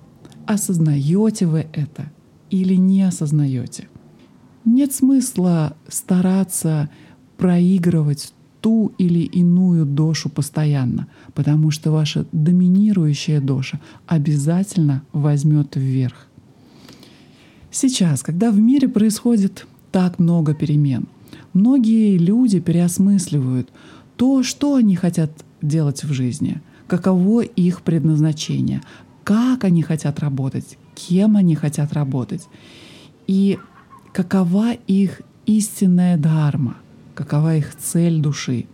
Осознаете 0.47 1.47
вы 1.47 1.67
это 1.73 2.11
или 2.51 2.75
не 2.75 3.03
осознаете? 3.03 3.89
Нет 4.65 4.93
смысла 4.93 5.75
стараться 5.89 6.91
проигрывать 7.39 8.35
ту 8.61 8.93
или 8.99 9.21
иную 9.21 9.87
дошу 9.87 10.29
постоянно, 10.29 11.07
потому 11.35 11.71
что 11.71 11.91
ваша 11.91 12.27
доминирующая 12.33 13.41
доша 13.41 13.81
обязательно 14.07 15.03
возьмет 15.13 15.77
вверх. 15.77 16.27
Сейчас, 17.71 18.23
когда 18.23 18.51
в 18.51 18.59
мире 18.59 18.89
происходит 18.89 19.67
так 19.93 20.19
много 20.19 20.55
перемен, 20.55 21.07
многие 21.53 22.17
люди 22.17 22.61
переосмысливают 22.61 23.71
то, 24.17 24.43
что 24.43 24.75
они 24.75 24.97
хотят 24.97 25.31
делать 25.63 26.05
в 26.05 26.13
жизни, 26.13 26.61
каково 26.87 27.43
их 27.43 27.83
предназначение, 27.83 28.83
как 29.25 29.65
они 29.65 29.83
хотят 29.83 30.21
работать, 30.21 30.79
кем 30.95 31.37
они 31.37 31.55
хотят 31.55 31.93
работать 31.93 32.49
и 33.27 33.59
какова 34.13 34.73
их 34.73 35.23
истинная 35.47 36.19
дharma— 36.19 36.75
какова 37.21 37.57
их 37.57 37.77
цель 37.77 38.19
души. 38.21 38.65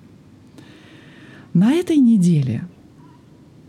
На 1.53 1.73
этой 1.73 1.97
неделе 1.97 2.69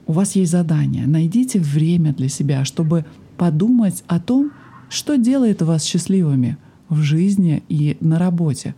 у 0.06 0.12
вас 0.12 0.36
есть 0.36 0.52
задание. 0.52 1.08
Найдите 1.08 1.60
время 1.60 2.14
для 2.14 2.30
себя, 2.30 2.64
чтобы 2.64 3.06
подумать 3.38 4.04
о 4.06 4.20
том, 4.20 4.52
что 4.90 5.18
делает 5.18 5.62
вас 5.62 5.84
счастливыми 5.84 6.58
в 6.90 7.02
жизни 7.02 7.64
и 7.68 7.98
на 8.00 8.18
работе, 8.20 8.76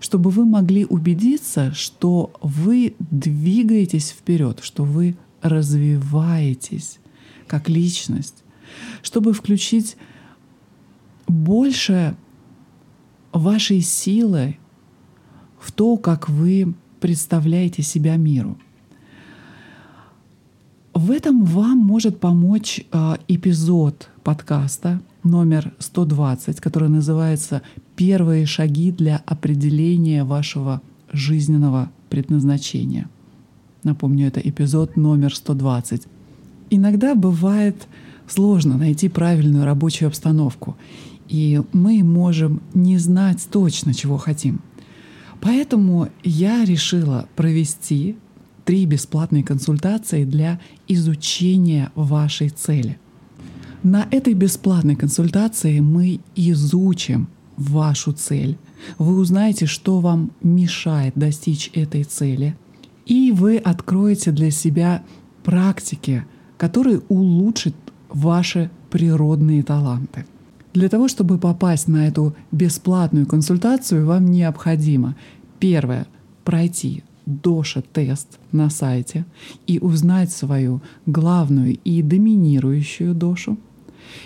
чтобы 0.00 0.30
вы 0.30 0.44
могли 0.44 0.84
убедиться, 0.84 1.72
что 1.72 2.32
вы 2.42 2.94
двигаетесь 2.98 4.10
вперед, 4.10 4.60
что 4.62 4.84
вы 4.84 5.16
развиваетесь 5.42 6.98
как 7.46 7.68
личность, 7.68 8.42
чтобы 9.02 9.32
включить 9.32 9.96
больше 11.26 12.16
вашей 13.32 13.80
силы 13.80 14.58
в 15.60 15.72
то, 15.72 15.96
как 15.96 16.28
вы 16.28 16.74
представляете 17.00 17.82
себя 17.82 18.16
миру. 18.16 18.58
В 20.94 21.10
этом 21.10 21.44
вам 21.44 21.78
может 21.78 22.20
помочь 22.20 22.80
э, 22.90 23.16
эпизод 23.28 24.08
подкаста 24.24 25.02
номер 25.26 25.74
120, 25.78 26.60
который 26.60 26.88
называется 26.88 27.62
«Первые 27.96 28.46
шаги 28.46 28.90
для 28.90 29.22
определения 29.26 30.24
вашего 30.24 30.80
жизненного 31.12 31.90
предназначения». 32.08 33.08
Напомню, 33.82 34.26
это 34.28 34.40
эпизод 34.40 34.96
номер 34.96 35.34
120. 35.34 36.02
Иногда 36.70 37.14
бывает 37.14 37.86
сложно 38.26 38.76
найти 38.76 39.08
правильную 39.08 39.64
рабочую 39.64 40.08
обстановку, 40.08 40.76
и 41.28 41.60
мы 41.72 42.02
можем 42.02 42.62
не 42.74 42.98
знать 42.98 43.46
точно, 43.50 43.94
чего 43.94 44.16
хотим. 44.16 44.60
Поэтому 45.40 46.08
я 46.24 46.64
решила 46.64 47.28
провести 47.36 48.16
три 48.64 48.84
бесплатные 48.86 49.44
консультации 49.44 50.24
для 50.24 50.60
изучения 50.88 51.92
вашей 51.94 52.48
цели. 52.48 52.98
На 53.82 54.06
этой 54.10 54.34
бесплатной 54.34 54.96
консультации 54.96 55.80
мы 55.80 56.20
изучим 56.34 57.28
вашу 57.56 58.12
цель. 58.12 58.58
Вы 58.98 59.18
узнаете, 59.18 59.66
что 59.66 60.00
вам 60.00 60.30
мешает 60.42 61.14
достичь 61.14 61.70
этой 61.74 62.04
цели. 62.04 62.56
И 63.06 63.32
вы 63.32 63.58
откроете 63.58 64.32
для 64.32 64.50
себя 64.50 65.04
практики, 65.44 66.24
которые 66.56 67.00
улучшат 67.08 67.74
ваши 68.08 68.70
природные 68.90 69.62
таланты. 69.62 70.26
Для 70.74 70.88
того, 70.88 71.08
чтобы 71.08 71.38
попасть 71.38 71.88
на 71.88 72.06
эту 72.06 72.34
бесплатную 72.52 73.26
консультацию, 73.26 74.04
вам 74.06 74.26
необходимо 74.30 75.16
первое 75.58 76.06
пройти 76.44 77.02
доша-тест 77.26 78.38
на 78.52 78.70
сайте 78.70 79.24
и 79.66 79.78
узнать 79.78 80.30
свою 80.30 80.82
главную 81.06 81.78
и 81.82 82.02
доминирующую 82.02 83.14
дошу. 83.14 83.58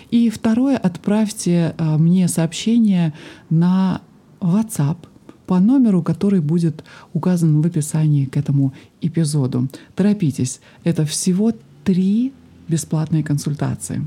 И 0.09 0.29
второе, 0.29 0.77
отправьте 0.77 1.75
а, 1.77 1.97
мне 1.97 2.27
сообщение 2.27 3.13
на 3.49 4.01
WhatsApp 4.39 4.97
по 5.45 5.59
номеру, 5.59 6.01
который 6.01 6.39
будет 6.39 6.83
указан 7.13 7.61
в 7.61 7.67
описании 7.67 8.25
к 8.25 8.37
этому 8.37 8.73
эпизоду. 9.01 9.67
Торопитесь, 9.95 10.61
это 10.83 11.05
всего 11.05 11.51
три 11.83 12.33
бесплатные 12.67 13.23
консультации. 13.23 14.05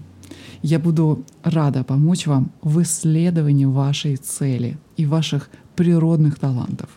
Я 0.62 0.78
буду 0.78 1.22
рада 1.42 1.84
помочь 1.84 2.26
вам 2.26 2.50
в 2.62 2.80
исследовании 2.80 3.66
вашей 3.66 4.16
цели 4.16 4.78
и 4.96 5.04
ваших 5.04 5.50
природных 5.76 6.38
талантов. 6.38 6.88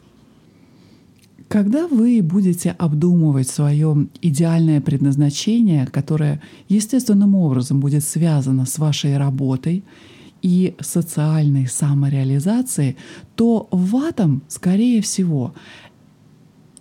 Когда 1.48 1.88
вы 1.88 2.22
будете 2.22 2.72
обдумывать 2.72 3.48
свое 3.48 4.08
идеальное 4.22 4.82
предназначение, 4.82 5.88
которое 5.88 6.42
естественным 6.68 7.36
образом 7.36 7.80
будет 7.80 8.04
связано 8.04 8.66
с 8.66 8.78
вашей 8.78 9.18
работой 9.18 9.86
и 10.42 10.76
социальной 10.82 11.68
самореализацией, 11.68 12.98
то 13.36 13.70
ватам, 13.72 14.42
скорее 14.50 15.02
всего, 15.02 15.54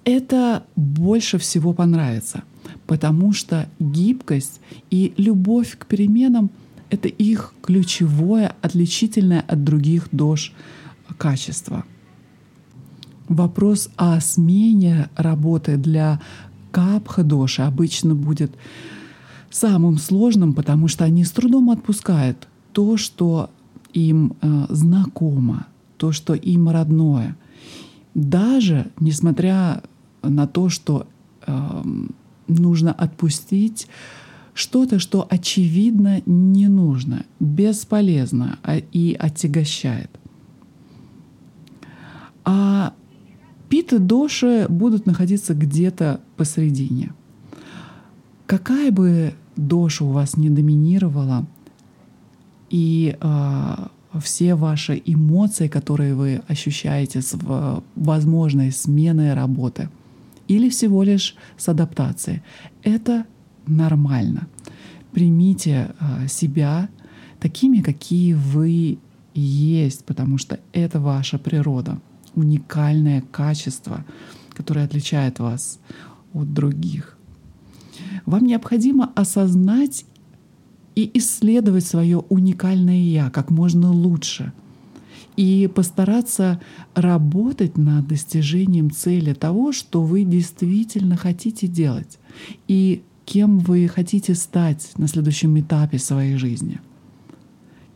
это 0.04 0.64
больше 0.74 1.38
всего 1.38 1.72
понравится, 1.72 2.42
потому 2.88 3.32
что 3.32 3.68
гибкость 3.78 4.60
и 4.90 5.14
любовь 5.16 5.78
к 5.78 5.86
переменам— 5.86 6.50
это 6.90 7.06
их 7.06 7.54
ключевое, 7.62 8.54
отличительное 8.62 9.44
от 9.46 9.62
других 9.62 10.08
дож 10.10 10.52
качество— 11.18 11.84
Вопрос 13.28 13.90
о 13.96 14.20
смене 14.20 15.08
работы 15.16 15.76
для 15.76 16.20
капха-доши 16.70 17.62
обычно 17.62 18.14
будет 18.14 18.52
самым 19.50 19.98
сложным, 19.98 20.52
потому 20.52 20.88
что 20.88 21.04
они 21.04 21.24
с 21.24 21.30
трудом 21.32 21.70
отпускают 21.70 22.46
то, 22.72 22.96
что 22.96 23.50
им 23.92 24.34
э, 24.40 24.66
знакомо, 24.68 25.66
то, 25.96 26.12
что 26.12 26.34
им 26.34 26.68
родное. 26.68 27.36
Даже 28.14 28.90
несмотря 29.00 29.82
на 30.22 30.46
то, 30.46 30.68
что 30.68 31.06
э, 31.46 31.82
нужно 32.48 32.92
отпустить 32.92 33.88
что-то, 34.54 34.98
что 34.98 35.26
очевидно 35.28 36.22
не 36.26 36.68
нужно, 36.68 37.24
бесполезно 37.40 38.58
а, 38.62 38.76
и 38.76 39.14
отягощает. 39.14 40.10
А 42.44 42.94
Питы 43.68 43.98
доши 43.98 44.66
будут 44.68 45.06
находиться 45.06 45.54
где-то 45.54 46.20
посередине. 46.36 47.12
Какая 48.46 48.92
бы 48.92 49.34
доша 49.56 50.04
у 50.04 50.12
вас 50.12 50.36
не 50.36 50.50
доминировала, 50.50 51.46
и 52.70 53.16
э, 53.20 53.74
все 54.20 54.54
ваши 54.54 55.02
эмоции, 55.04 55.68
которые 55.68 56.14
вы 56.14 56.42
ощущаете 56.48 57.22
с 57.22 57.34
в, 57.34 57.82
возможной 57.96 58.72
сменой 58.72 59.34
работы 59.34 59.88
или 60.48 60.68
всего 60.68 61.02
лишь 61.02 61.34
с 61.56 61.68
адаптацией, 61.68 62.42
это 62.82 63.24
нормально. 63.66 64.46
Примите 65.12 65.90
э, 65.98 66.28
себя 66.28 66.88
такими, 67.40 67.80
какие 67.80 68.34
вы 68.34 68.98
есть, 69.34 70.04
потому 70.04 70.38
что 70.38 70.58
это 70.72 71.00
ваша 71.00 71.38
природа 71.38 71.98
уникальное 72.36 73.22
качество, 73.32 74.04
которое 74.54 74.84
отличает 74.84 75.40
вас 75.40 75.80
от 76.32 76.52
других. 76.54 77.18
Вам 78.24 78.44
необходимо 78.44 79.10
осознать 79.16 80.04
и 80.94 81.10
исследовать 81.14 81.84
свое 81.84 82.18
уникальное 82.18 83.02
я 83.02 83.30
как 83.30 83.50
можно 83.50 83.90
лучше 83.90 84.52
и 85.36 85.70
постараться 85.74 86.60
работать 86.94 87.76
над 87.76 88.06
достижением 88.06 88.90
цели 88.90 89.34
того, 89.34 89.72
что 89.72 90.02
вы 90.02 90.24
действительно 90.24 91.16
хотите 91.16 91.66
делать 91.66 92.18
и 92.68 93.02
кем 93.26 93.58
вы 93.58 93.88
хотите 93.88 94.34
стать 94.34 94.92
на 94.96 95.08
следующем 95.08 95.58
этапе 95.58 95.98
своей 95.98 96.36
жизни, 96.36 96.80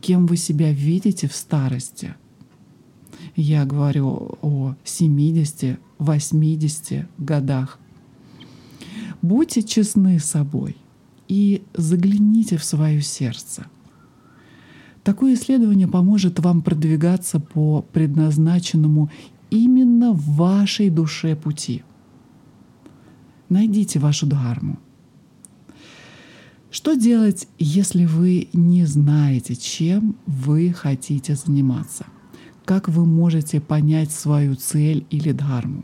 кем 0.01 0.27
вы 0.27 0.37
себя 0.37 0.71
видите 0.71 1.27
в 1.27 1.35
старости— 1.35 2.15
я 3.35 3.65
говорю 3.65 4.37
о 4.41 4.75
70-80 4.83 7.07
годах. 7.17 7.79
Будьте 9.21 9.63
честны 9.63 10.19
с 10.19 10.25
собой 10.25 10.75
и 11.27 11.63
загляните 11.73 12.57
в 12.57 12.63
свое 12.63 13.01
сердце. 13.01 13.65
Такое 15.03 15.33
исследование 15.33 15.87
поможет 15.87 16.39
вам 16.39 16.61
продвигаться 16.61 17.39
по 17.39 17.81
предназначенному 17.93 19.09
именно 19.49 20.13
в 20.13 20.35
вашей 20.35 20.89
душе 20.89 21.35
пути. 21.35 21.83
Найдите 23.49 23.99
вашу 23.99 24.27
дхарму. 24.27 24.79
Что 26.69 26.95
делать, 26.95 27.47
если 27.59 28.05
вы 28.05 28.47
не 28.53 28.85
знаете, 28.85 29.55
чем 29.55 30.15
вы 30.25 30.71
хотите 30.71 31.35
заниматься? 31.35 32.05
Как 32.71 32.87
вы 32.87 33.05
можете 33.05 33.59
понять 33.59 34.11
свою 34.11 34.55
цель 34.55 35.05
или 35.09 35.33
дхарму. 35.33 35.83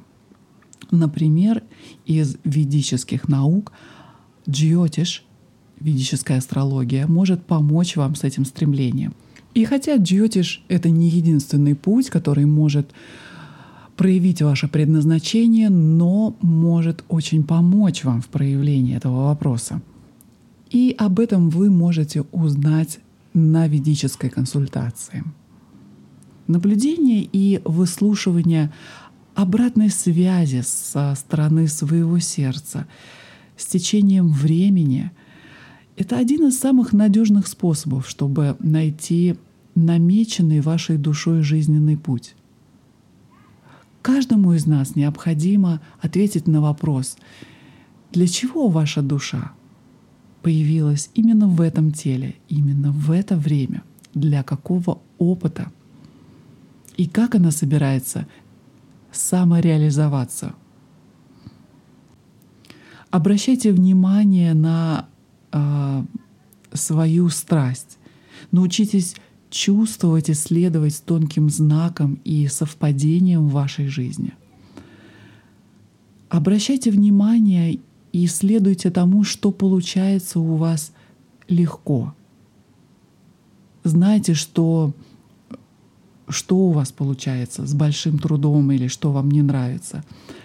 Например, 0.90 1.62
из 2.06 2.38
ведических 2.46 3.28
наук 3.28 3.74
джиотиш, 4.50 5.26
ведическая 5.82 6.38
астрология, 6.38 7.06
может 7.06 7.44
помочь 7.44 7.98
вам 7.98 8.16
с 8.16 8.24
этим 8.24 8.46
стремлением. 8.46 9.16
И 9.54 9.66
хотя 9.66 9.98
джиотиш— 9.98 10.64
это 10.70 10.90
не 10.90 11.10
единственный 11.10 11.76
путь, 11.76 12.10
который 12.10 12.46
может 12.46 12.92
проявить 13.98 14.42
ваше 14.42 14.70
предназначение, 14.70 15.70
но 15.70 16.38
может 16.40 17.04
очень 17.10 17.44
помочь 17.44 18.06
вам 18.06 18.22
в 18.22 18.30
проявлении 18.30 18.96
этого 18.96 19.26
вопроса. 19.26 19.82
И 20.70 20.96
об 20.98 21.20
этом 21.20 21.50
вы 21.50 21.70
можете 21.70 22.22
узнать 22.32 23.00
на 23.34 23.68
ведической 23.68 24.30
консультации. 24.30 25.26
Наблюдение 26.48 27.28
и 27.32 27.62
выслушивание 27.66 28.72
обратной 29.36 29.90
связи 29.90 30.64
со 30.66 31.14
стороны 31.16 31.68
своего 31.68 32.20
сердца 32.20 32.88
с 33.58 33.66
течением 33.66 34.30
времени— 34.32 35.12
это 35.98 36.18
один 36.18 36.48
из 36.48 36.58
самых 36.58 36.94
надежных 36.94 37.48
способов, 37.48 38.08
чтобы 38.08 38.56
найти 38.60 39.36
намеченный 39.76 40.62
вашей 40.62 40.98
душой 40.98 41.42
жизненный 41.42 41.98
путь. 41.98 42.36
Каждому 44.02 44.54
из 44.54 44.66
нас 44.66 44.96
необходимо 44.96 45.82
ответить 46.00 46.48
на 46.48 46.62
вопрос, 46.62 47.18
для 48.14 48.28
чего 48.28 48.70
ваша 48.70 49.02
душа 49.02 49.52
появилась 50.44 51.10
именно 51.14 51.48
в 51.48 51.60
этом 51.60 51.92
теле, 51.92 52.36
именно 52.48 52.92
в 52.92 53.12
это 53.12 53.36
время, 53.36 53.84
для 54.14 54.44
какого 54.44 55.02
опыта— 55.18 55.72
и 56.98 57.08
как 57.08 57.36
она 57.36 57.52
собирается 57.52 58.28
самореализоваться. 59.12 60.54
Обращайте 63.10 63.72
внимание 63.72 64.54
на 64.54 65.08
э, 65.52 66.04
свою 66.74 67.30
страсть. 67.30 67.98
Научитесь 68.52 69.16
чувствовать 69.50 70.30
и 70.30 70.34
следовать 70.34 71.02
тонким 71.06 71.50
знакам 71.50 72.20
и 72.26 72.48
совпадениям 72.48 73.48
в 73.48 73.54
вашей 73.54 73.88
жизни. 73.88 74.34
Обращайте 76.30 76.92
внимание 76.92 77.80
и 78.12 78.28
следуйте 78.28 78.92
тому, 78.92 79.24
что 79.24 79.52
получается 79.52 80.40
у 80.40 80.56
вас 80.56 80.92
легко. 81.48 82.14
Знайте, 83.84 84.34
что, 84.34 84.94
что 86.30 86.58
у 86.58 86.72
вас 86.72 86.92
получается 86.92 87.66
с 87.66 87.74
большим 87.74 88.20
трудом 88.20 88.72
или 88.72 88.88
что 88.88 89.12
вам 89.12 89.32
не 89.32 89.42
нравится. 89.42 90.04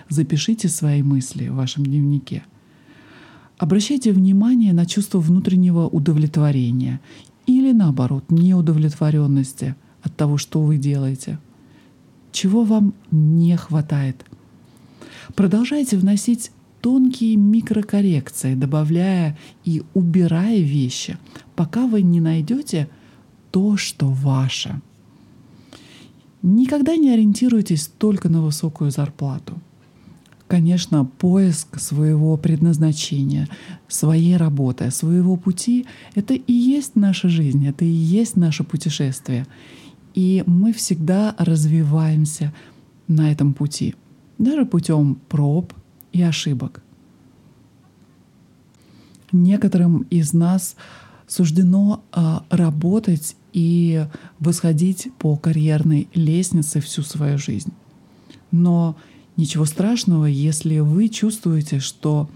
Запишите 0.08 0.68
свои 0.68 1.02
мысли 1.02 1.48
в 1.48 1.54
вашем 1.54 1.84
дневнике. 1.84 2.44
Обращайте 3.58 4.12
внимание 4.12 4.72
на 4.72 4.86
чувство 4.86 5.18
внутреннего 5.18 5.86
удовлетворения 5.86 7.00
или 7.46 7.72
наоборот 7.72 8.30
неудовлетворенности 8.30 9.76
от 10.02 10.16
того, 10.16 10.36
что 10.36 10.62
вы 10.62 10.78
делаете. 10.78 11.38
Чего 12.32 12.64
вам 12.64 12.94
не 13.10 13.56
хватает. 13.56 14.24
Продолжайте 15.34 15.96
вносить 15.96 16.50
тонкие 16.80 17.36
микрокоррекции, 17.36 18.54
добавляя 18.54 19.38
и 19.64 19.82
убирая 19.94 20.58
вещи, 20.58 21.18
пока 21.54 21.86
вы 21.86 22.02
не 22.02 22.20
найдете 22.20 22.88
то, 23.50 23.76
что 23.76 24.08
ваше. 24.08 24.80
Никогда 26.42 26.96
не 26.96 27.10
ориентируйтесь 27.10 27.86
только 27.86 28.28
на 28.28 28.42
высокую 28.42 28.90
зарплату. 28.90 29.54
Конечно, 30.48 31.04
поиск 31.04 31.78
своего 31.80 32.36
предназначения, 32.36 33.48
своей 33.88 34.36
работы, 34.36 34.90
своего 34.90 35.36
пути— 35.36 35.86
это 36.14 36.34
и 36.34 36.52
есть 36.52 36.96
наша 36.96 37.28
жизнь, 37.28 37.66
это 37.66 37.84
и 37.84 37.88
есть 37.88 38.36
наше 38.36 38.64
путешествие. 38.64 39.46
И 40.14 40.44
мы 40.46 40.72
всегда 40.72 41.34
развиваемся 41.38 42.52
на 43.08 43.32
этом 43.32 43.54
пути, 43.54 43.94
даже 44.38 44.66
путем 44.66 45.18
проб, 45.28 45.72
и 46.12 46.22
ошибок. 46.22 46.82
Некоторым 49.32 50.02
из 50.10 50.32
нас 50.34 50.76
суждено 51.32 52.02
а, 52.12 52.44
работать 52.50 53.36
и 53.54 54.06
восходить 54.38 55.08
по 55.18 55.36
карьерной 55.36 56.08
лестнице 56.14 56.80
всю 56.80 57.02
свою 57.02 57.38
жизнь. 57.38 57.72
Но 58.50 58.96
ничего 59.36 59.64
страшного, 59.64 60.26
если 60.26 60.80
вы 60.80 61.08
чувствуете, 61.08 61.80
что 61.80 62.28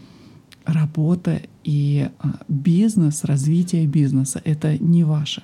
работа 0.64 1.42
и 1.62 2.08
а, 2.18 2.40
бизнес, 2.48 3.24
развитие 3.24 3.86
бизнеса— 3.86 4.40
это 4.44 4.78
не 4.78 5.04
ваше. 5.04 5.42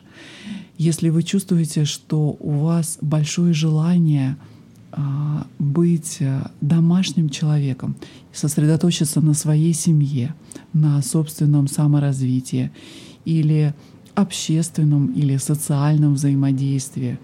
Если 0.78 1.10
вы 1.10 1.22
чувствуете, 1.22 1.84
что 1.84 2.36
у 2.40 2.52
вас 2.52 2.98
большое 3.02 3.52
желание— 3.52 4.36
а, 4.94 5.46
быть 5.58 6.18
домашним 6.60 7.30
человеком, 7.30 7.96
сосредоточиться 8.30 9.22
на 9.22 9.32
своей 9.32 9.72
семье, 9.72 10.34
на 10.74 11.00
собственном 11.00 11.66
саморазвитии 11.66 12.70
или 13.24 13.74
общественном 14.14 15.06
или 15.08 15.36
социальном 15.36 16.14
взаимодействии. 16.14 17.18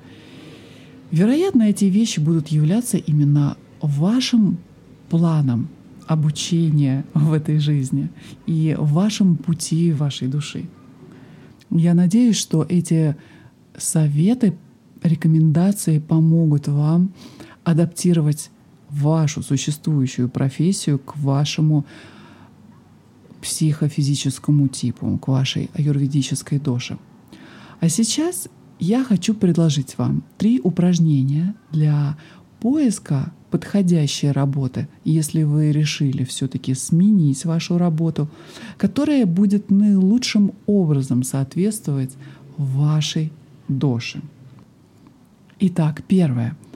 Вероятно, 1.11 1.65
эти 1.65 1.87
вещи 1.87 2.21
будут 2.21 2.49
являться 2.49 2.99
именно 2.99 3.57
вашим 3.81 4.59
планом 5.09 5.69
обучения 6.07 7.05
в 7.15 7.33
этой 7.33 7.59
жизни 7.59 8.11
и 8.47 8.75
вашим 8.79 9.37
пути 9.37 9.93
вашей 9.93 10.29
души. 10.29 10.65
Я 11.71 11.95
надеюсь, 11.95 12.37
что 12.37 12.65
эти 12.69 13.17
советы, 13.77 14.57
рекомендации 15.03 15.99
помогут 15.99 16.69
вам 16.69 17.13
адаптировать 17.63 18.51
вашу 18.89 19.43
существующую 19.43 20.29
профессию 20.29 20.99
к 20.99 21.17
вашему 21.19 21.85
психофизическому 23.41 24.69
типу, 24.69 25.19
к 25.19 25.29
вашей 25.29 25.71
аюрведической 25.75 26.59
доше. 26.59 26.99
А 27.81 27.89
сейчас 27.89 28.49
я 28.79 29.05
хочу 29.05 29.35
предложить 29.35 29.99
вам 29.99 30.23
три 30.37 30.61
упражнения 30.63 31.55
для 31.71 32.17
поиска 32.61 33.33
подходящей 33.51 34.31
работы, 34.31 34.89
если 35.05 35.43
вы 35.43 35.73
решили 35.73 36.25
все-таки 36.25 36.75
сменить 36.75 37.45
вашу 37.45 37.79
работу, 37.79 38.29
которая 38.77 39.25
будет 39.27 39.71
наилучшим 39.71 40.53
образом 40.67 41.23
соответствовать 41.23 42.13
вашей 42.57 43.33
доше. 43.69 44.21
Итак, 45.61 46.03
первое— 46.07 46.57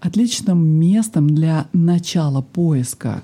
Отличным 0.00 0.64
местом 0.64 1.28
для 1.28 1.68
начала 1.72 2.42
поиска 2.42 3.22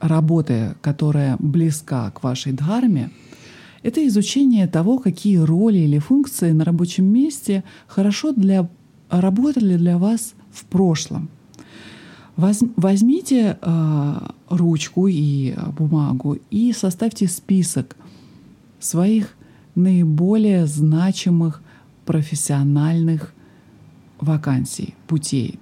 работы, 0.00 0.74
которая 0.80 1.36
близка 1.38 2.10
к 2.10 2.22
вашей 2.22 2.52
дхарме, 2.52 3.10
это 3.82 4.06
изучение 4.06 4.66
того, 4.66 4.98
какие 4.98 5.36
роли 5.36 5.78
или 5.78 5.98
функции 5.98 6.52
на 6.52 6.64
рабочем 6.64 7.06
месте 7.06 7.64
хорошо 7.86 8.32
для, 8.32 8.68
работали 9.08 9.76
для 9.76 9.96
вас 9.96 10.34
в 10.50 10.64
прошлом. 10.66 11.30
Возьмите 12.36 13.58
э, 13.60 14.14
ручку 14.48 15.06
и 15.08 15.54
бумагу 15.78 16.38
и 16.50 16.72
составьте 16.72 17.28
список 17.28 17.96
своих 18.78 19.36
наиболее 19.74 20.66
значимых 20.66 21.62
профессиональных 22.06 23.34
вакансий, 24.18 24.94
путей, 25.06 25.58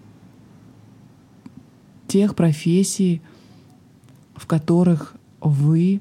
тех 2.07 2.35
профессий, 2.35 3.23
в 4.39 4.47
которых 4.47 5.15
вы 5.41 6.01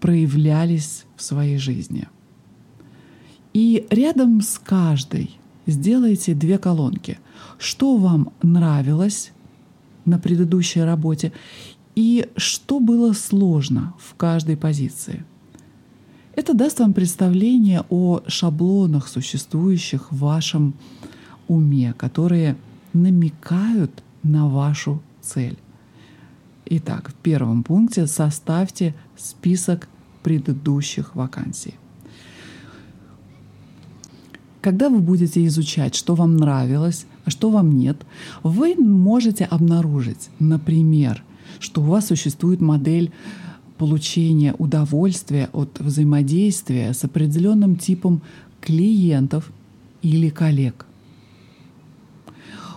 проявлялись 0.00 1.04
в 1.16 1.22
своей 1.22 1.58
жизни. 1.58 2.08
И 3.52 3.86
рядом 3.90 4.40
с 4.40 4.58
каждой 4.58 5.38
сделайте 5.66 6.34
две 6.34 6.58
колонки. 6.58 7.18
Что 7.58 7.96
вам 7.96 8.30
нравилось 8.42 9.32
на 10.04 10.18
предыдущей 10.18 10.80
работе 10.80 11.32
и 11.94 12.28
что 12.36 12.80
было 12.80 13.12
сложно 13.12 13.94
в 13.98 14.14
каждой 14.14 14.56
позиции. 14.56 15.24
Это 16.34 16.54
даст 16.54 16.80
вам 16.80 16.94
представление 16.94 17.84
о 17.90 18.22
шаблонах, 18.26 19.06
существующих 19.06 20.10
в 20.10 20.18
вашем 20.18 20.74
уме, 21.46 21.92
которые 21.92 22.56
намекают 22.94 24.02
на 24.22 24.48
вашу 24.48 25.02
цель. 25.20 25.58
Итак, 26.74 27.10
в 27.10 27.14
первом 27.16 27.64
пункте 27.64 28.06
составьте 28.06 28.94
список 29.14 29.88
предыдущих 30.22 31.14
вакансий. 31.14 31.74
Когда 34.62 34.88
вы 34.88 35.00
будете 35.00 35.44
изучать, 35.48 35.94
что 35.94 36.14
вам 36.14 36.38
нравилось, 36.38 37.04
а 37.26 37.30
что 37.30 37.50
вам 37.50 37.76
нет, 37.76 38.06
вы 38.42 38.74
можете 38.74 39.44
обнаружить, 39.44 40.30
например, 40.38 41.22
что 41.58 41.82
у 41.82 41.84
вас 41.84 42.06
существует 42.06 42.62
модель 42.62 43.12
получения 43.76 44.54
удовольствия 44.54 45.50
от 45.52 45.78
взаимодействия 45.78 46.94
с 46.94 47.04
определенным 47.04 47.76
типом 47.76 48.22
клиентов 48.62 49.52
или 50.00 50.30
коллег. 50.30 50.86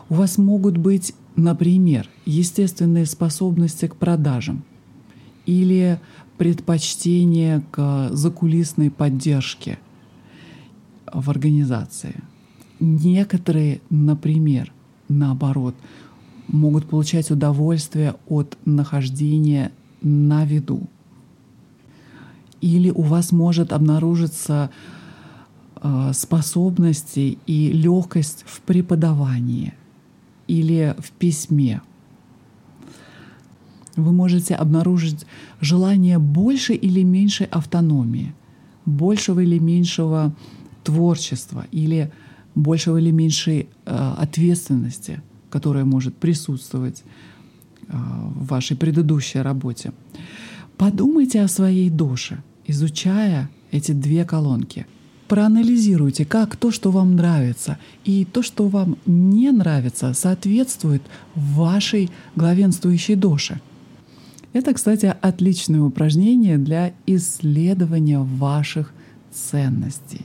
У 0.10 0.16
вас 0.16 0.38
могут 0.38 0.76
быть, 0.76 1.14
например, 1.36 2.10
естественные 2.26 3.06
способности 3.06 3.88
к 3.88 3.96
продажам 3.96 4.64
или 5.46 6.00
предпочтение 6.38 7.64
к 7.72 8.10
закулисной 8.12 8.90
поддержке 8.90 9.80
в 11.12 11.30
организации. 11.30 12.16
Некоторые, 12.80 13.82
например, 13.90 14.74
наоборот, 15.08 15.76
могут 16.48 16.88
получать 16.88 17.32
удовольствие 17.32 18.16
от 18.28 18.58
нахождения 18.66 19.72
на 20.02 20.46
виду. 20.46 20.88
Или 22.62 22.90
у 22.90 23.02
вас 23.02 23.32
может 23.32 23.72
обнаружиться 23.72 24.72
э, 25.82 26.12
способности 26.14 27.38
и 27.46 27.72
легкость 27.72 28.44
в 28.48 28.62
преподавании– 28.62 29.74
или 30.48 30.96
в 31.00 31.12
письме. 31.12 31.82
Вы 33.96 34.12
можете 34.12 34.56
обнаружить 34.56 35.26
желание 35.62 36.20
больше 36.20 36.74
или 36.74 37.04
меньшей 37.04 37.48
автономии, 37.48 38.34
большего 38.86 39.40
или 39.40 39.58
меньшего 39.58 40.34
творчества 40.84 41.66
или 41.72 42.12
большего 42.56 42.98
или 42.98 43.12
меньшей 43.12 43.68
э, 43.86 44.14
ответственности, 44.18 45.22
которая 45.50 45.86
может 45.86 46.16
присутствовать 46.16 47.04
э, 47.88 47.96
в 47.96 48.48
вашей 48.48 48.76
предыдущей 48.76 49.40
работе. 49.40 49.94
Подумайте 50.78 51.42
о 51.42 51.48
своей 51.48 51.90
душе, 51.90 52.44
изучая 52.68 53.50
эти 53.72 53.94
две 53.94 54.26
колонки— 54.26 54.86
Проанализируйте, 55.28 56.24
как 56.24 56.56
то, 56.56 56.70
что 56.72 56.92
вам 56.92 57.16
нравится, 57.16 57.80
и 58.04 58.26
то, 58.26 58.44
что 58.44 58.68
вам 58.68 58.98
не 59.08 59.52
нравится, 59.52 60.14
соответствует 60.14 61.02
вашей 61.34 62.12
главенствующей 62.36 63.16
доше. 63.16 63.60
Это, 64.54 64.74
кстати, 64.74 65.14
отличное 65.22 65.82
упражнение 65.82 66.58
для 66.58 66.94
исследования 67.08 68.20
ваших 68.20 68.94
ценностей. 69.34 70.22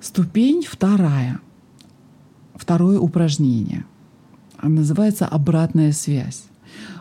Ступень 0.00 0.64
вторая. 0.68 1.40
Второе 2.54 2.98
упражнение. 2.98 3.84
Называется 4.62 5.26
обратная 5.26 5.92
связь. 5.92 6.44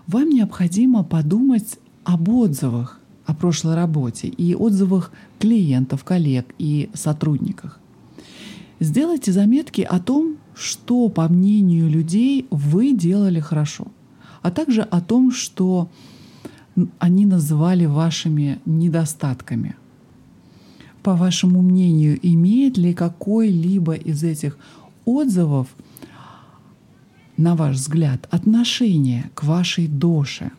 Вам 0.06 0.30
необходимо 0.30 1.04
подумать 1.04 1.80
об 2.04 2.30
отзывах 2.30 2.99
о 3.30 3.36
прошлой 3.36 3.76
работе 3.76 4.28
и 4.28 4.56
отзывах 4.56 5.12
клиентов, 5.38 6.04
коллег 6.04 6.48
и 6.58 6.90
сотрудниках. 6.96 7.80
Сделайте 8.80 9.32
заметки 9.32 9.82
о 9.82 10.00
том, 10.00 10.38
что, 10.56 11.10
по 11.10 11.28
мнению 11.28 11.90
людей, 11.90 12.48
вы 12.50 12.92
делали 12.92 13.40
хорошо, 13.40 13.86
а 14.42 14.50
также 14.50 14.82
о 14.82 15.00
том, 15.00 15.32
что 15.32 15.90
они 16.98 17.28
называли 17.28 17.86
вашими 17.86 18.60
недостатками. 18.66 19.76
По 21.04 21.14
вашему 21.16 21.62
мнению, 21.62 22.18
имеет 22.24 22.78
ли 22.78 22.96
какой-либо 22.96 23.94
из 23.94 24.24
этих 24.24 24.58
отзывов, 25.06 25.68
на 27.38 27.56
ваш 27.56 27.76
взгляд, 27.76 28.28
отношение 28.32 29.30
к 29.36 29.44
вашей 29.44 29.88
доше? 29.88 30.52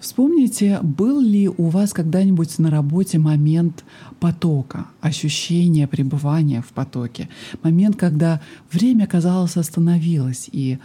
Вспомните, 0.00 0.80
был 0.82 1.20
ли 1.20 1.46
у 1.46 1.68
вас 1.68 1.92
когда-нибудь 1.92 2.58
на 2.58 2.70
работе 2.70 3.18
момент 3.18 3.84
потока, 4.18 4.86
ощущение 5.02 5.86
пребывания 5.86 6.62
в 6.62 6.72
потоке, 6.72 7.28
момент, 7.62 7.96
когда 7.96 8.40
время, 8.72 9.06
казалось, 9.06 9.58
остановилось 9.58 10.48
и 10.50 10.78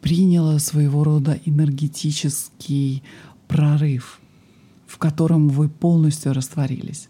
приняло 0.00 0.58
своего 0.58 1.04
рода 1.04 1.38
энергетический 1.44 3.04
прорыв, 3.46 4.20
в 4.88 4.98
котором 4.98 5.48
вы 5.48 5.68
полностью 5.68 6.32
растворились. 6.32 7.08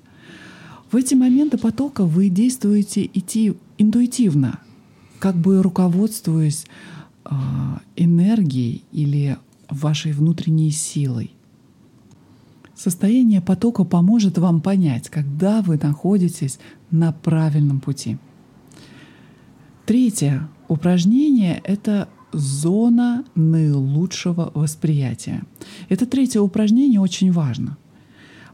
В 0.93 0.97
эти 0.97 1.15
моменты 1.15 1.57
потока 1.57 2.05
вы 2.05 2.29
действуете 2.29 3.09
идти 3.15 3.55
интуитивно, 3.79 4.61
как 5.21 5.37
бы 5.37 5.63
руководствуясь 5.63 6.67
э, 7.25 7.31
энергией 7.97 8.85
или 8.93 9.39
вашей 9.69 10.13
внутренней 10.13 10.71
силой. 10.71 11.33
Состояние 12.75 13.41
потока 13.41 13.85
поможет 13.85 14.37
вам 14.39 14.61
понять, 14.61 15.09
когда 15.09 15.63
вы 15.63 15.79
находитесь 15.83 16.59
на 16.91 17.13
правильном 17.13 17.81
пути. 17.81 18.19
Третье 19.87 20.49
упражнение— 20.69 21.61
это 21.65 22.09
зона 22.33 23.25
наилучшего 23.35 24.51
восприятия. 24.55 25.43
Это 25.89 26.07
третье 26.07 26.41
упражнение 26.41 27.01
очень 27.01 27.33
важно. 27.33 27.79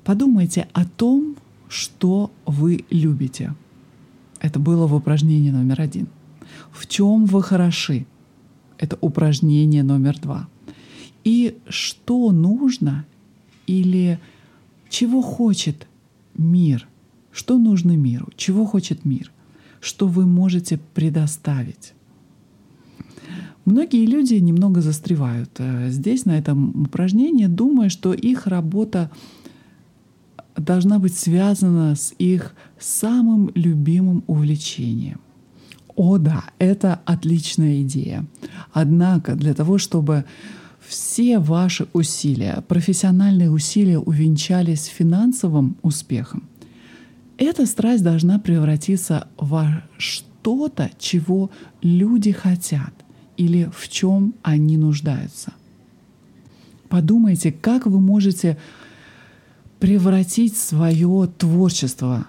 Подумайте 0.04 0.68
о 0.72 0.84
том, 0.84 1.36
что 1.68 2.30
вы 2.46 2.84
любите. 2.90 3.54
Это 4.40 4.58
было 4.58 4.86
в 4.86 4.94
упражнении 4.94 5.50
номер 5.50 5.80
один. 5.80 6.08
В 6.70 6.86
чем 6.86 7.26
вы 7.26 7.42
хороши? 7.42 8.06
Это 8.78 8.98
упражнение 9.00 9.82
номер 9.82 10.18
два. 10.18 10.48
И 11.24 11.58
что 11.68 12.32
нужно 12.32 13.04
или 13.66 14.18
чего 14.88 15.22
хочет 15.22 15.86
мир? 16.36 16.86
Что 17.32 17.58
нужно 17.58 17.96
миру? 17.96 18.28
Чего 18.36 18.66
хочет 18.66 19.04
мир? 19.04 19.30
Что 19.80 20.06
вы 20.06 20.26
можете 20.26 20.78
предоставить? 20.94 21.94
Многие 23.64 24.06
люди 24.06 24.34
немного 24.34 24.80
застревают 24.80 25.50
э, 25.58 25.88
здесь, 25.90 26.24
на 26.24 26.36
этом 26.36 26.82
упражнении, 26.82 27.46
думая, 27.46 27.88
что 27.88 28.12
их 28.12 28.48
работа 28.48 29.10
должна 30.56 30.98
быть 30.98 31.16
связана 31.16 31.94
с 31.94 32.12
их 32.18 32.54
самым 32.78 33.50
любимым 33.54 34.24
увлечением. 34.26 35.20
О 35.94 36.18
да, 36.18 36.44
это 36.58 37.00
отличная 37.04 37.82
идея. 37.82 38.26
Однако 38.72 39.34
для 39.36 39.54
того, 39.54 39.78
чтобы 39.78 40.24
все 40.86 41.38
ваши 41.38 41.86
усилия, 41.92 42.62
профессиональные 42.66 43.50
усилия 43.50 43.98
увенчались 43.98 44.86
финансовым 44.86 45.76
успехом, 45.82 46.48
эта 47.38 47.66
страсть 47.66 48.02
должна 48.02 48.38
превратиться 48.38 49.28
во 49.36 49.82
что-то, 49.98 50.90
чего 50.98 51.50
люди 51.82 52.32
хотят 52.32 52.92
или 53.36 53.70
в 53.74 53.88
чем 53.88 54.34
они 54.42 54.76
нуждаются. 54.76 55.52
Подумайте, 56.88 57.52
как 57.52 57.86
вы 57.86 58.00
можете 58.00 58.58
превратить 59.80 60.56
свое 60.56 61.28
творчество, 61.38 62.26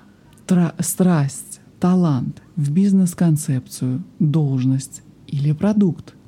страсть, 0.80 1.60
талант 1.80 2.42
в 2.56 2.72
бизнес-концепцию, 2.72 4.04
должность 4.20 5.02
или 5.28 5.52
продукт– 5.52 6.16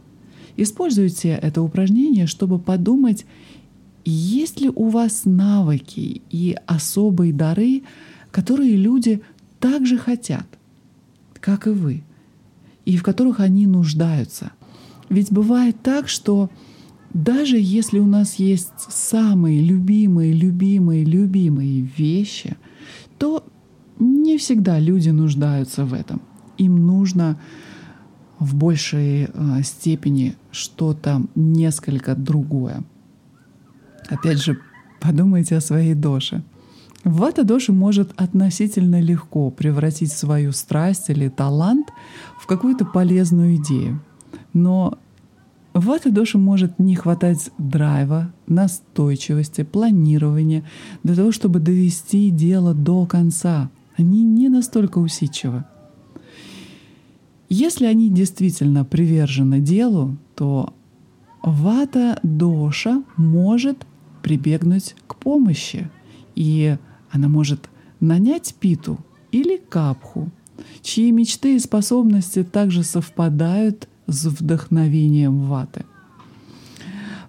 Используйте 0.57 1.29
это 1.41 1.61
упражнение, 1.61 2.27
чтобы 2.27 2.59
подумать, 2.59 3.25
есть 4.05 4.61
ли 4.61 4.69
у 4.73 4.89
вас 4.89 5.21
навыки 5.25 6.21
и 6.29 6.55
особые 6.65 7.33
дары, 7.33 7.83
которые 8.31 8.75
люди 8.75 9.21
также 9.59 9.97
хотят, 9.97 10.45
как 11.39 11.67
и 11.67 11.71
вы, 11.71 12.03
и 12.85 12.97
в 12.97 13.03
которых 13.03 13.39
они 13.39 13.65
нуждаются. 13.65 14.51
Ведь 15.09 15.31
бывает 15.31 15.77
так, 15.81 16.07
что 16.07 16.49
даже 17.13 17.57
если 17.57 17.99
у 17.99 18.05
нас 18.05 18.35
есть 18.35 18.73
самые 18.89 19.61
любимые, 19.61 20.33
любимые, 20.33 21.03
любимые 21.03 21.81
вещи, 21.97 22.57
то 23.17 23.43
не 23.99 24.37
всегда 24.37 24.79
люди 24.79 25.09
нуждаются 25.09 25.85
в 25.85 25.93
этом. 25.93 26.21
Им 26.57 26.85
нужно 26.85 27.39
в 28.39 28.55
большей 28.55 29.23
э, 29.23 29.63
степени 29.63 30.35
что-то 30.51 31.21
несколько 31.35 32.15
другое. 32.15 32.83
Опять 34.09 34.41
же, 34.41 34.59
подумайте 34.99 35.57
о 35.57 35.61
своей 35.61 35.93
доше. 35.93 36.43
Вата 37.03 37.43
доши 37.43 37.71
может 37.71 38.19
относительно 38.19 38.99
легко 38.99 39.51
превратить 39.51 40.11
свою 40.11 40.51
страсть 40.51 41.09
или 41.09 41.29
талант 41.29 41.89
в 42.39 42.47
какую-то 42.47 42.83
полезную 42.83 43.57
идею. 43.57 44.01
Но 44.53 44.97
вата 45.73 46.09
доши 46.09 46.39
может 46.39 46.79
не 46.79 46.95
хватать 46.95 47.51
драйва, 47.59 48.33
настойчивости, 48.47 49.63
планирования 49.63 50.63
для 51.03 51.15
того, 51.15 51.31
чтобы 51.31 51.59
довести 51.59 52.31
дело 52.31 52.73
до 52.73 53.05
конца. 53.05 53.69
Они 53.97 54.23
не 54.23 54.49
настолько 54.49 54.97
усидчивы. 54.97 55.63
Если 57.49 57.85
они 57.85 58.09
действительно 58.09 58.85
привержены 58.85 59.59
делу, 59.59 60.17
то 60.35 60.73
вата 61.43 62.19
доша 62.23 63.03
может 63.17 63.85
прибегнуть 64.23 64.95
к 65.07 65.15
помощи, 65.15 65.89
и 66.33 66.77
она 67.11 67.27
может 67.27 67.69
нанять 67.99 68.55
питу 68.59 68.97
или 69.31 69.57
капху, 69.57 70.31
чьи 70.81 71.11
мечты 71.11 71.55
и 71.55 71.59
способности 71.59 72.43
также 72.43 72.83
совпадают 72.83 73.87
с 74.07 74.25
вдохновением 74.25 75.41
ваты. 75.41 75.85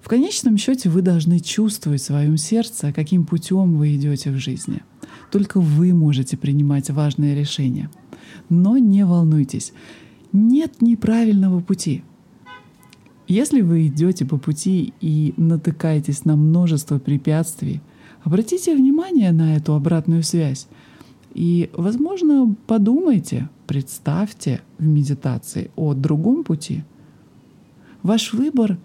В 0.03 0.09
конечном 0.09 0.57
счете 0.57 0.89
вы 0.89 1.03
должны 1.03 1.41
чувствовать 1.41 2.01
в 2.01 2.05
своем 2.05 2.37
сердце, 2.37 2.93
каким 2.93 3.27
путем 3.27 3.77
вы 3.77 3.97
идете 3.97 4.31
в 4.31 4.37
жизни. 4.37 4.83
Только 5.33 5.61
вы 5.61 5.93
можете 5.93 6.37
принимать 6.37 6.91
важные 6.91 7.35
решения. 7.35 7.91
Но 8.49 8.79
не 8.79 9.05
волнуйтесь, 9.05 9.73
нет 10.33 10.83
неправильного 10.83 11.61
пути. 11.61 12.03
Если 13.29 13.61
вы 13.61 13.89
идете 13.89 14.25
по 14.25 14.39
пути 14.39 14.95
и 15.01 15.35
натыкаетесь 15.37 16.25
на 16.25 16.37
множество 16.37 16.99
препятствий, 16.99 17.81
обратите 18.23 18.75
внимание 18.75 19.33
на 19.33 19.57
эту 19.57 19.75
обратную 19.75 20.23
связь 20.23 20.69
и, 21.35 21.71
возможно, 21.73 22.55
подумайте, 22.67 23.51
представьте 23.67 24.63
в 24.79 24.87
медитации 24.87 25.71
о 25.77 25.93
другом 25.95 26.45
пути. 26.45 26.85
Ваш 28.03 28.33
выбор 28.33 28.79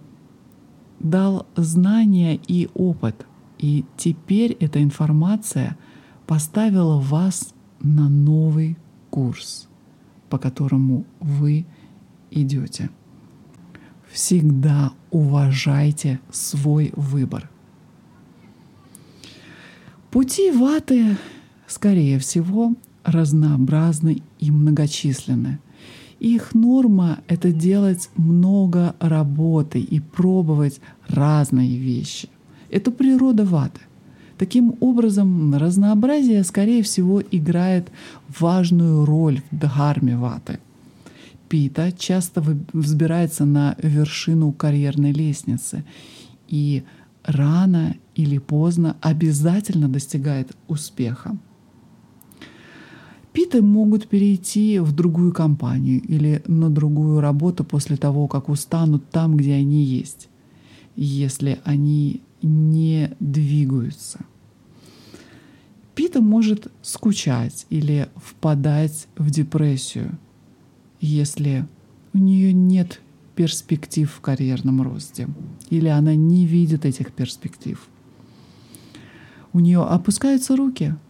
дал 1.00 1.46
знания 1.56 2.40
и 2.48 2.68
опыт, 2.74 3.28
и 3.60 3.86
теперь 3.96 4.54
эта 4.60 4.82
информация 4.82 5.78
поставила 6.26 7.00
вас 7.00 7.54
на 7.80 8.10
новый 8.10 8.78
курс 9.12 9.68
по 10.32 10.40
которому 10.40 11.06
вы 11.20 11.66
идете. 12.32 12.90
Всегда 14.10 14.94
уважайте 15.12 16.22
свой 16.32 16.94
выбор. 16.96 17.50
Пути 20.10 20.52
ваты, 20.52 21.18
скорее 21.68 22.18
всего, 22.18 22.74
разнообразны 23.04 24.24
и 24.40 24.52
многочисленны. 24.52 25.60
Их 26.20 26.54
норма— 26.54 27.20
это 27.28 27.52
делать 27.52 28.10
много 28.16 28.96
работы 29.00 29.82
и 29.82 30.00
пробовать 30.00 30.80
разные 31.08 31.78
вещи. 31.78 32.30
Это 32.70 32.92
природа 32.92 33.44
ваты. 33.44 33.82
Таким 34.42 34.76
образом, 34.80 35.54
разнообразие, 35.54 36.44
скорее 36.44 36.82
всего, 36.82 37.22
играет 37.22 37.92
важную 38.40 39.06
роль 39.06 39.44
в 39.52 39.56
дхарме 39.60 40.18
ваты. 40.18 40.58
Пита 41.48 41.92
часто 41.92 42.44
взбирается 42.74 43.46
на 43.46 43.76
вершину 43.78 44.52
карьерной 44.52 45.12
лестницы 45.12 45.86
и 46.48 46.84
рано 47.24 47.98
или 48.16 48.40
поздно 48.40 48.98
обязательно 49.02 49.88
достигает 49.88 50.58
успеха. 50.68 51.38
Питы 53.34 53.62
могут 53.62 54.08
перейти 54.08 54.80
в 54.80 54.92
другую 54.92 55.34
компанию 55.34 56.02
или 56.02 56.42
на 56.48 56.72
другую 56.72 57.22
работу 57.22 57.64
после 57.64 57.96
того, 57.96 58.28
как 58.28 58.50
устанут 58.50 59.08
там, 59.12 59.38
где 59.38 59.54
они 59.54 59.84
есть, 59.84 60.30
если 60.96 61.60
они 61.64 62.24
не 62.42 63.12
двигаются. 63.20 64.26
Пита 65.96 66.22
может 66.22 66.72
скучать 66.82 67.66
или 67.70 68.10
впадать 68.16 69.08
в 69.18 69.30
депрессию, 69.30 70.18
если 71.00 71.68
у 72.14 72.18
нее 72.18 72.54
нет 72.54 73.02
перспектив 73.36 74.12
в 74.12 74.22
карьерном 74.22 74.82
росте 74.82 75.28
или 75.70 75.88
она 75.88 76.16
не 76.16 76.46
видит 76.46 76.86
этих 76.86 77.12
перспектив. 77.12 77.86
У 79.54 79.60
нее 79.60 79.84
опускаются 79.84 80.56
руки– 80.56 80.96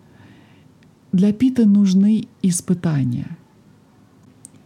для 1.11 1.33
Пита 1.33 1.65
нужны 1.65 2.27
испытания. 2.41 3.37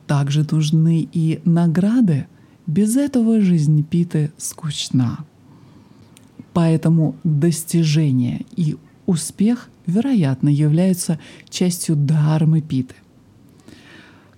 Также 0.06 0.46
нужны 0.50 1.10
и 1.12 1.42
награды. 1.44 2.28
Без 2.68 2.96
этого 2.96 3.42
жизнь 3.42 3.84
Питы 3.84 4.32
скучна. 4.38 5.26
Поэтому 6.54 7.16
достижение 7.24 8.46
и 8.56 8.78
успех, 9.08 9.70
вероятно, 9.86 10.50
являются 10.50 11.20
частью 11.50 11.96
дхармы 11.96 12.62
Питы. 12.62 12.96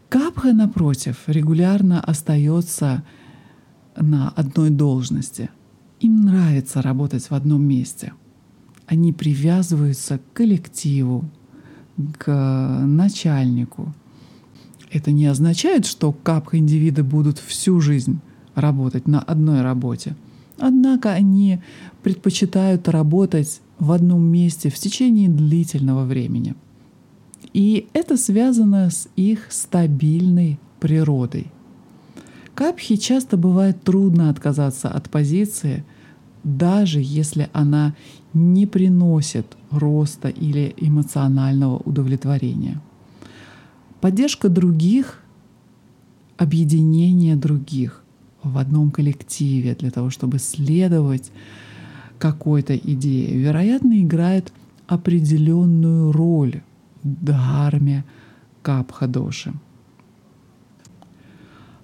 Капха, 0.09 0.53
напротив, 0.53 1.23
регулярно 1.27 1.99
остается 1.99 3.03
на 3.95 4.29
одной 4.29 4.69
должности. 4.69 5.49
Им 5.99 6.25
нравится 6.25 6.81
работать 6.81 7.29
в 7.29 7.33
одном 7.33 7.63
месте. 7.63 8.13
Они 8.85 9.11
привязываются 9.11 10.19
к 10.19 10.33
коллективу, 10.33 11.25
к 12.17 12.81
начальнику. 12.85 13.93
Это 14.91 15.11
не 15.11 15.25
означает, 15.25 15.85
что 15.85 16.13
капха 16.13 16.57
индивиды 16.57 17.03
будут 17.03 17.39
всю 17.39 17.81
жизнь 17.81 18.19
работать 18.55 19.07
на 19.07 19.19
одной 19.19 19.61
работе. 19.61 20.15
Однако 20.57 21.11
они 21.11 21.59
предпочитают 22.01 22.87
работать 22.87 23.61
в 23.79 23.91
одном 23.91 24.23
месте 24.23 24.69
в 24.69 24.75
течение 24.75 25.29
длительного 25.29 26.05
времени. 26.05 26.55
И 27.53 27.87
это 27.93 28.17
связано 28.17 28.89
с 28.89 29.07
их 29.15 29.47
стабильной 29.49 30.59
природой. 30.79 31.47
Капхи 32.53 32.95
часто 32.95 33.37
бывает 33.37 33.83
трудно 33.83 34.29
отказаться 34.29 34.89
от 34.89 35.09
позиции, 35.09 35.85
даже 36.43 36.99
если 37.01 37.49
она 37.53 37.95
не 38.33 38.65
приносит 38.65 39.45
роста 39.69 40.29
или 40.29 40.73
эмоционального 40.77 41.77
удовлетворения. 41.77 42.81
Поддержка 44.01 44.49
других, 44.49 45.21
объединение 46.37 47.35
других 47.35 48.03
в 48.43 48.57
одном 48.57 48.91
коллективе 48.91 49.75
для 49.75 49.91
того, 49.91 50.09
чтобы 50.09 50.39
следовать 50.39 51.31
какой-то 52.17 52.75
идее, 52.75 53.37
вероятно, 53.37 54.01
играет 54.01 54.51
определенную 54.87 56.11
роль 56.11 56.61
в 57.03 57.25
дхарме 57.25 58.05
капха-доши. 58.61 59.53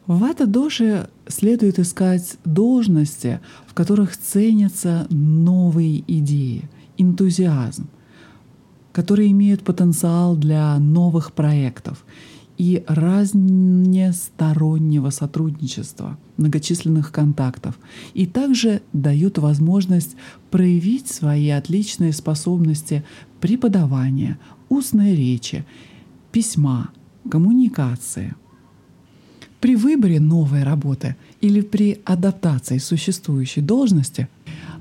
В 0.06 0.20
вата-доше 0.20 1.10
следует 1.28 1.80
искать 1.80 2.38
должности, 2.44 3.40
в 3.66 3.74
которых 3.74 4.18
ценятся 4.18 5.08
новые 5.10 6.04
идеи, 6.08 6.70
энтузиазм, 6.98 7.88
которые 8.92 9.32
имеют 9.32 9.64
потенциал 9.64 10.36
для 10.36 10.78
новых 10.78 11.32
проектов 11.32 12.04
и 12.58 12.84
разностороннего 12.88 15.10
сотрудничества, 15.10 16.18
многочисленных 16.38 17.12
контактов, 17.12 17.78
и 18.14 18.26
также 18.26 18.82
дают 18.94 19.38
возможность 19.38 20.16
проявить 20.52 21.08
свои 21.08 21.50
отличные 21.50 22.14
способности 22.14 23.04
преподавания, 23.40 24.40
устной 24.70 25.16
речи, 25.16 25.66
письма, 26.32 26.90
коммуникации– 27.30 28.36
при 29.64 29.78
выборе 29.78 30.20
новой 30.20 30.64
работы 30.64 31.16
или 31.40 31.62
при 31.62 32.02
адаптации 32.04 32.80
существующей 32.80 33.62
должности 33.62 34.28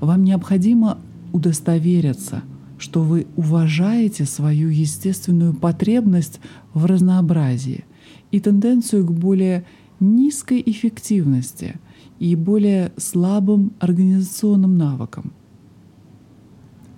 вам 0.01 0.25
необходимо 0.25 0.97
удостовериться, 1.31 2.41
что 2.77 3.01
вы 3.01 3.27
уважаете 3.35 4.25
свою 4.25 4.69
естественную 4.69 5.53
потребность 5.53 6.39
в 6.73 6.85
разнообразии 6.85 7.85
и 8.31 8.39
тенденцию 8.39 9.05
к 9.05 9.11
более 9.11 9.65
низкой 9.99 10.61
эффективности 10.65 11.75
и 12.19 12.35
более 12.35 12.91
слабым 12.97 13.73
организационным 13.79 14.77
навыкам. 14.77 15.33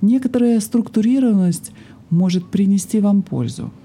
Некоторая 0.01 0.59
структурированность 0.59 1.71
может 2.09 2.49
принести 2.49 2.99
вам 2.99 3.21
пользу– 3.21 3.71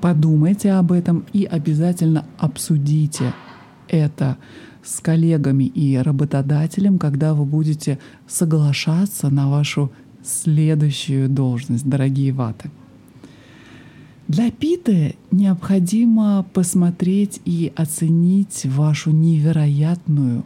Подумайте 0.00 0.72
об 0.72 0.92
этом 0.92 1.24
и 1.32 1.44
обязательно 1.44 2.26
обсудите 2.38 3.34
это 3.88 4.36
с 4.84 5.00
коллегами 5.00 5.64
и 5.64 5.96
работодателем, 5.96 6.98
когда 6.98 7.34
вы 7.34 7.44
будете 7.44 7.98
соглашаться 8.26 9.30
на 9.30 9.50
вашу 9.50 9.90
следующую 10.26 11.28
должность, 11.28 11.88
дорогие 11.88 12.32
ваты. 12.32 12.70
Для 14.28 14.50
Питы 14.50 15.14
необходимо 15.30 16.44
посмотреть 16.52 17.40
и 17.44 17.72
оценить 17.76 18.66
вашу 18.66 19.12
невероятную 19.12 20.44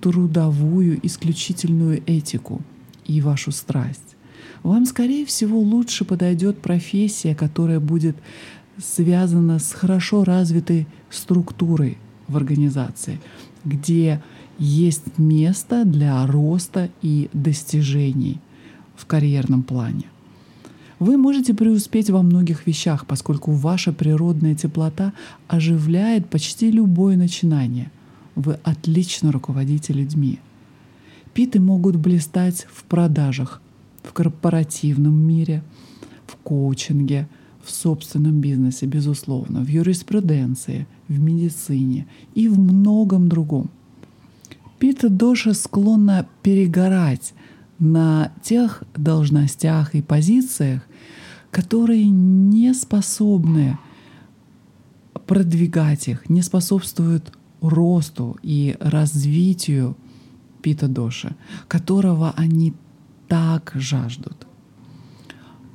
трудовую 0.00 1.04
исключительную 1.06 2.02
этику 2.06 2.60
и 3.06 3.22
вашу 3.22 3.50
страсть. 3.50 4.16
Вам, 4.62 4.84
скорее 4.84 5.24
всего, 5.24 5.58
лучше 5.58 6.04
подойдет 6.04 6.60
профессия, 6.60 7.34
которая 7.34 7.80
будет 7.80 8.16
связано 8.76 9.58
с 9.58 9.72
хорошо 9.72 10.24
развитой 10.24 10.86
структурой 11.08 11.96
в 12.28 12.36
организации, 12.36 13.18
где 13.64 14.22
есть 14.58 15.18
место 15.18 15.84
для 15.84 16.26
роста 16.26 16.90
и 17.00 17.30
достижений 17.32 18.40
в 19.02 19.06
карьерном 19.06 19.64
плане. 19.64 20.04
Вы 21.00 21.16
можете 21.16 21.52
преуспеть 21.52 22.10
во 22.10 22.22
многих 22.22 22.66
вещах, 22.66 23.06
поскольку 23.06 23.50
ваша 23.50 23.92
природная 23.92 24.54
теплота 24.54 25.12
оживляет 25.48 26.30
почти 26.30 26.70
любое 26.70 27.16
начинание. 27.16 27.90
Вы 28.36 28.58
отлично 28.62 29.32
руководите 29.32 29.92
людьми. 29.92 30.38
Питы 31.34 31.60
могут 31.60 31.96
блистать 31.96 32.66
в 32.72 32.84
продажах, 32.84 33.60
в 34.04 34.12
корпоративном 34.12 35.14
мире, 35.14 35.62
в 36.26 36.36
коучинге– 36.36 37.28
в 37.62 37.70
собственном 37.70 38.40
бизнесе, 38.40 38.86
безусловно, 38.86 39.60
в 39.60 39.68
юриспруденции, 39.68 40.86
в 41.08 41.18
медицине 41.18 42.06
и 42.34 42.48
в 42.48 42.58
многом 42.58 43.28
другом. 43.28 43.70
Пита 44.78 45.08
Доша 45.08 45.54
склонна 45.54 46.26
перегорать 46.42 47.34
на 47.82 48.30
тех 48.44 48.84
должностях 48.94 49.96
и 49.96 50.02
позициях, 50.02 50.82
которые 51.50 52.08
не 52.08 52.74
способны 52.74 53.76
продвигать 55.26 56.06
их, 56.06 56.28
не 56.30 56.42
способствуют 56.42 57.32
росту 57.60 58.38
и 58.40 58.76
развитию 58.78 59.96
Пита 60.62 60.86
Доши, 60.86 61.34
которого 61.66 62.32
они 62.36 62.72
так 63.26 63.72
жаждут. 63.74 64.46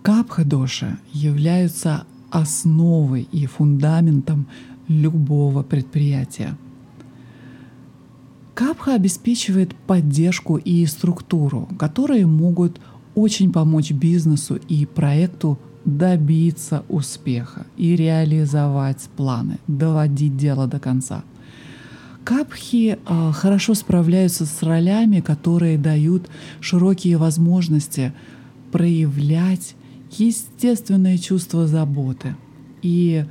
Капха-доша 0.01 0.99
являются 1.11 2.05
основой 2.31 3.23
и 3.33 3.47
фундаментом 3.47 4.47
любого 4.87 5.61
предприятия. 5.61 6.57
Капха 8.57 8.95
обеспечивает 8.95 9.75
поддержку 9.75 10.57
и 10.57 10.83
структуру, 10.87 11.69
которые 11.77 12.25
могут 12.25 12.81
очень 13.13 13.51
помочь 13.51 13.91
бизнесу 13.91 14.55
и 14.55 14.87
проекту 14.87 15.59
добиться 15.85 16.83
успеха 16.89 17.67
и 17.77 17.95
реализовать 17.95 19.09
планы, 19.15 19.59
доводить 19.67 20.37
дело 20.37 20.65
до 20.65 20.79
конца. 20.79 21.23
Капхи 22.23 22.97
э, 22.97 23.31
хорошо 23.31 23.75
справляются 23.75 24.47
с 24.47 24.63
ролями, 24.63 25.19
которые 25.19 25.77
дают 25.77 26.27
широкие 26.59 27.17
возможности 27.17 28.11
проявлять 28.71 29.75
естественное 30.17 31.19
чувство 31.19 31.67
заботы 31.67 32.35
и 32.81 33.23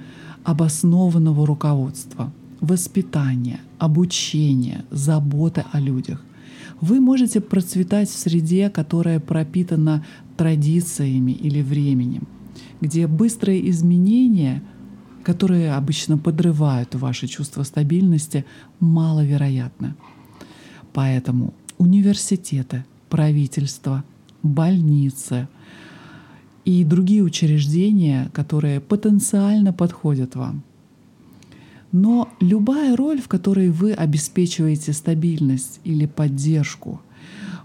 обоснованного 0.44 1.44
руководства, 1.44 2.32
воспитания, 2.60 3.60
обучения, 3.78 4.84
заботы 4.90 5.64
о 5.72 5.80
людях. 5.80 6.22
Вы 6.80 7.00
можете 7.00 7.40
процветать 7.40 8.08
в 8.08 8.18
среде, 8.18 8.70
которая 8.70 9.20
пропитана 9.20 10.04
традициями 10.36 11.32
или 11.32 11.62
временем, 11.62 12.26
где 12.80 13.06
быстрые 13.06 13.70
изменения, 13.70 14.62
которые 15.22 15.74
обычно 15.74 16.18
подрывают 16.18 16.94
ваше 16.94 17.26
чувство 17.26 17.62
стабильности, 17.62 18.44
маловероятны. 18.80 19.94
Поэтому 20.92 21.54
университеты, 21.78 22.84
правительство, 23.08 24.04
больницы 24.42 25.48
и 26.64 26.84
другие 26.84 27.22
учреждения, 27.22 28.30
которые 28.32 28.80
потенциально 28.80 29.72
подходят 29.72 30.36
вам. 30.36 30.62
Но 31.92 32.28
любая 32.40 32.96
роль, 32.96 33.20
в 33.20 33.28
которой 33.28 33.70
вы 33.70 33.92
обеспечиваете 33.92 34.92
стабильность 34.92 35.80
или 35.84 36.06
поддержку, 36.06 37.00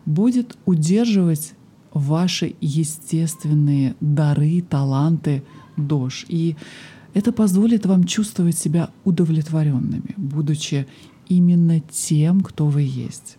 будет 0.05 0.57
удерживать 0.65 1.53
ваши 1.93 2.55
естественные 2.61 3.95
дары, 3.99 4.61
таланты, 4.61 5.43
дождь. 5.75 6.25
И 6.29 6.55
это 7.13 7.31
позволит 7.31 7.85
вам 7.85 8.05
чувствовать 8.05 8.57
себя 8.57 8.89
удовлетворенными, 9.03 10.13
будучи 10.17 10.87
именно 11.27 11.79
тем, 11.79 12.41
кто 12.41 12.67
вы 12.67 12.83
есть. 12.83 13.37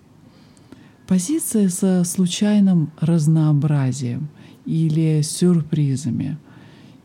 Позиция 1.07 1.68
со 1.68 2.05
случайным 2.05 2.91
разнообразием 3.01 4.28
или 4.64 5.22
сюрпризами, 5.22 6.39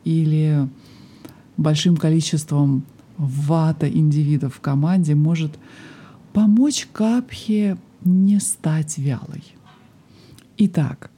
или 0.03 0.69
большим 1.57 1.97
количеством 1.97 2.83
вата 3.17 3.89
индивидов 3.89 4.55
в 4.55 4.59
команде 4.59 5.15
может 5.15 5.57
помочь 6.33 6.87
капхе 6.91 7.77
не 8.03 8.39
стать 8.39 8.97
вялой. 8.97 9.43
Итак, 10.57 11.11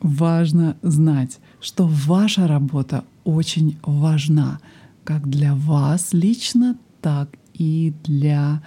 важно 0.00 0.76
знать, 0.82 1.38
что 1.60 1.86
ваша 1.86 2.46
работа 2.46 3.04
очень 3.24 3.78
важна 3.82 4.60
как 5.04 5.28
для 5.28 5.54
вас 5.54 6.12
лично, 6.12 6.76
так 7.00 7.30
и 7.52 7.92
для 8.04 8.62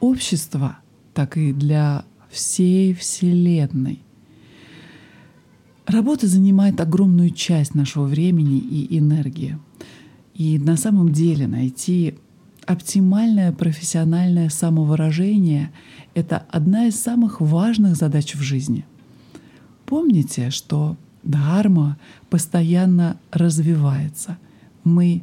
общества, 0.00 0.78
так 1.14 1.36
и 1.36 1.52
для 1.52 2.04
всей 2.30 2.94
Вселенной. 2.94 4.00
Работа 5.86 6.26
занимает 6.26 6.80
огромную 6.80 7.30
часть 7.30 7.74
нашего 7.74 8.04
времени 8.04 8.58
и 8.58 8.98
энергии. 8.98 9.58
И 10.34 10.58
на 10.58 10.76
самом 10.76 11.12
деле 11.12 11.46
найти 11.46 12.14
оптимальное 12.66 13.52
профессиональное 13.52 14.48
самовыражение— 14.48 15.72
это 16.14 16.44
одна 16.48 16.86
из 16.86 16.98
самых 16.98 17.40
важных 17.40 17.96
задач 17.96 18.34
в 18.34 18.40
жизни. 18.40 18.84
Помните, 19.84 20.50
что 20.50 20.96
дхарма 21.22 21.98
постоянно 22.30 23.18
развивается. 23.30 24.38
Мы 24.84 25.22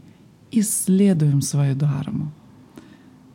исследуем 0.52 1.42
свою 1.42 1.76
дхарму. 1.76 2.32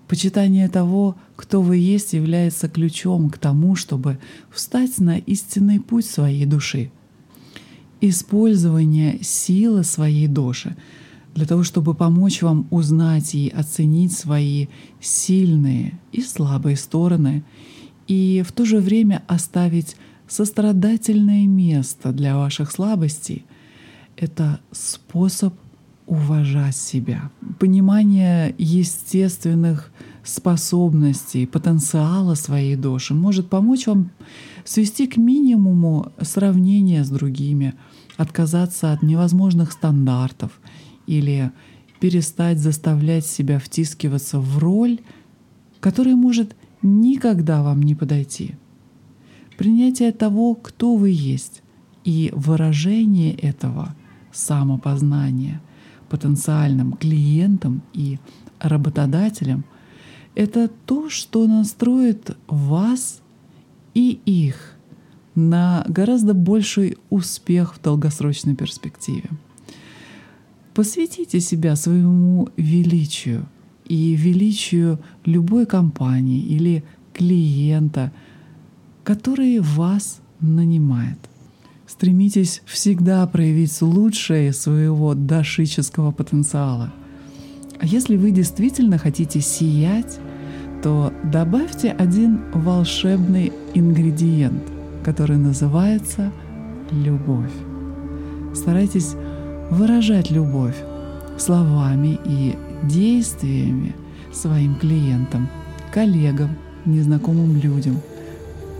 Почитание 0.06 0.68
того, 0.68 1.16
кто 1.34 1.62
вы 1.62 1.78
есть, 1.78 2.12
является 2.12 2.68
ключом 2.68 3.30
к 3.30 3.38
тому, 3.38 3.74
чтобы 3.74 4.18
встать 4.50 4.98
на 4.98 5.18
истинный 5.18 5.80
путь 5.80 6.06
своей 6.06 6.44
души. 6.46 6.90
Использование 8.00 9.22
силы 9.22 9.82
своей 9.82 10.28
души 10.28 10.76
для 11.34 11.46
того, 11.46 11.62
чтобы 11.64 11.94
помочь 11.94 12.42
вам 12.42 12.66
узнать 12.70 13.34
и 13.34 13.48
оценить 13.48 14.12
свои 14.12 14.68
сильные 15.00 15.98
и 16.12 16.22
слабые 16.22 16.76
стороны, 16.76 17.44
и 18.06 18.44
в 18.46 18.52
то 18.52 18.64
же 18.64 18.78
время 18.78 19.22
оставить 19.26 19.96
сострадательное 20.28 21.46
место 21.46 22.12
для 22.12 22.36
ваших 22.36 22.70
слабостей— 22.70 23.44
это 24.16 24.60
способ 24.70 25.54
уважать 26.06 26.76
себя. 26.76 27.30
Понимание 27.58 28.54
естественных 28.58 29.90
способностей, 30.22 31.46
потенциала 31.46 32.34
своей 32.34 32.76
души 32.76 33.14
может 33.14 33.48
помочь 33.48 33.86
вам 33.86 34.10
свести 34.64 35.06
к 35.06 35.16
минимуму 35.16 36.12
сравнение 36.20 37.04
с 37.04 37.10
другими, 37.10 37.74
отказаться 38.16 38.92
от 38.92 39.02
невозможных 39.02 39.72
стандартов 39.72 40.60
или 41.06 41.52
перестать 42.00 42.58
заставлять 42.58 43.26
себя 43.26 43.58
втискиваться 43.58 44.40
в 44.40 44.58
роль, 44.58 45.00
которая 45.80 46.16
может 46.16 46.54
никогда 46.82 47.62
вам 47.62 47.82
не 47.82 47.94
подойти. 47.94 48.56
Принятие 49.56 50.12
того, 50.12 50.54
кто 50.54 50.96
вы 50.96 51.10
есть, 51.10 51.62
и 52.04 52.30
выражение 52.34 53.34
этого 53.34 53.94
самопознания 54.32 55.62
потенциальным 56.08 56.92
клиентам 56.92 57.82
и 57.92 58.18
работодателям— 58.60 59.64
это 60.34 60.68
то, 60.68 61.08
что 61.08 61.46
настроит 61.46 62.36
вас 62.46 63.22
и 63.94 64.20
их 64.26 64.76
на 65.34 65.84
гораздо 65.88 66.34
больший 66.34 66.98
успех 67.10 67.74
в 67.74 67.82
долгосрочной 67.82 68.54
перспективе. 68.54 69.30
Посвятите 70.74 71.40
себя 71.40 71.76
своему 71.76 72.48
величию 72.56 73.46
и 73.86 74.14
величию 74.14 74.98
любой 75.24 75.66
компании 75.66 76.42
или 76.42 76.84
клиента— 77.12 78.12
который 79.04 79.60
вас 79.60 80.20
нанимает. 80.40 81.18
Стремитесь 81.86 82.62
всегда 82.64 83.24
проявить 83.26 83.80
лучшее 83.82 84.52
своего 84.52 85.14
дашического 85.14 86.10
потенциала. 86.10 86.92
А 87.78 87.86
если 87.86 88.16
вы 88.16 88.30
действительно 88.30 88.98
хотите 88.98 89.40
сиять, 89.40 90.18
то 90.82 91.12
добавьте 91.30 91.90
один 91.90 92.40
волшебный 92.52 93.52
ингредиент, 93.74 94.62
который 95.04 95.36
называется 95.36 96.32
любовь. 96.90 97.52
Старайтесь 98.54 99.14
выражать 99.70 100.30
любовь 100.30 100.76
словами 101.38 102.18
и 102.24 102.56
действиями 102.82 103.94
своим 104.32 104.76
клиентам, 104.76 105.48
коллегам, 105.92 106.56
незнакомым 106.84 107.56
людям– 107.56 108.00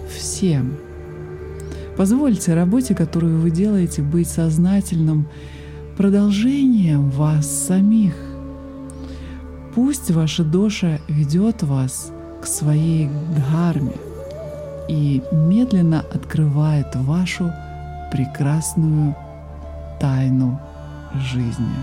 всем. 0.09 0.77
Позвольте 1.97 2.55
работе, 2.55 2.95
которую 2.95 3.41
вы 3.41 3.51
делаете, 3.51 4.03
быть 4.03 4.29
сознательным 4.29 5.27
продолжением 5.97 7.11
вас 7.11 7.47
самих. 7.47 8.15
Пусть 9.75 10.11
ваша 10.11 10.45
доша 10.45 11.01
ведет 11.09 11.63
вас 11.63 12.13
к 12.43 12.47
своей 12.47 13.09
дхарме 13.37 13.95
и 14.89 15.23
медленно 15.33 16.01
открывает 16.01 16.95
вашу 16.95 17.51
прекрасную 18.13 19.17
тайну 20.01 20.61
жизни. 21.21 21.75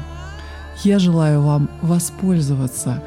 Я 0.83 0.99
желаю 0.99 1.41
вам 1.41 1.69
воспользоваться 1.81 3.03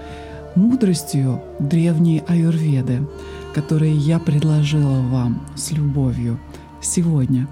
мудростью 0.55 1.43
древней 1.59 2.23
аюрведы, 2.27 3.07
которые 3.55 3.97
я 3.97 4.19
предложила 4.19 5.01
вам 5.03 5.47
с 5.57 5.73
любовью 5.73 6.39
сегодня. 6.81 7.49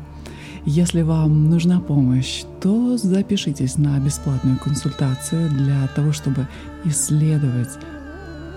Если 0.65 1.03
вам 1.03 1.51
нужна 1.51 1.81
помощь, 1.81 2.45
то 2.61 2.97
запишитесь 2.97 3.79
на 3.79 3.99
бесплатную 3.99 4.59
консультацию 4.59 5.51
для 5.51 5.89
того, 5.89 6.13
чтобы 6.13 6.47
исследовать 6.85 7.71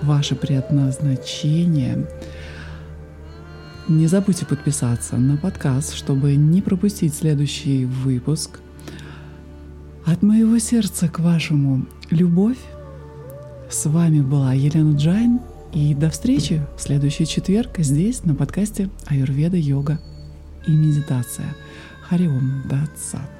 ваше 0.04 0.36
предназначение. 0.36 2.08
Не 3.88 4.08
забудьте 4.08 4.46
подписаться 4.46 5.18
на 5.18 5.38
подкаст, 5.38 5.94
чтобы 5.94 6.36
не 6.36 6.62
пропустить 6.62 7.16
следующий 7.16 7.86
выпуск. 7.86 8.60
От 10.06 10.22
моего 10.22 10.60
сердца 10.60 11.08
к 11.08 11.20
вашему 11.20 11.86
любовь. 12.10 12.60
С 13.70 13.86
вами 13.88 14.22
была 14.22 14.54
Елена 14.54 14.96
Джайн– 14.96 15.40
и 15.76 15.94
до 15.94 16.10
встречи 16.10 16.66
в 16.78 16.82
следующий 16.82 17.28
четверг 17.28 17.80
здесь, 17.80 18.24
на 18.24 18.34
подкасте 18.34 18.90
Аюрведа, 19.08 19.58
йога 19.58 20.00
и 20.66 20.72
медитация. 20.72 21.54
Хари 22.08 22.48
Ом 22.48 22.64
Тат 22.70 22.98
Сат. 22.98 23.35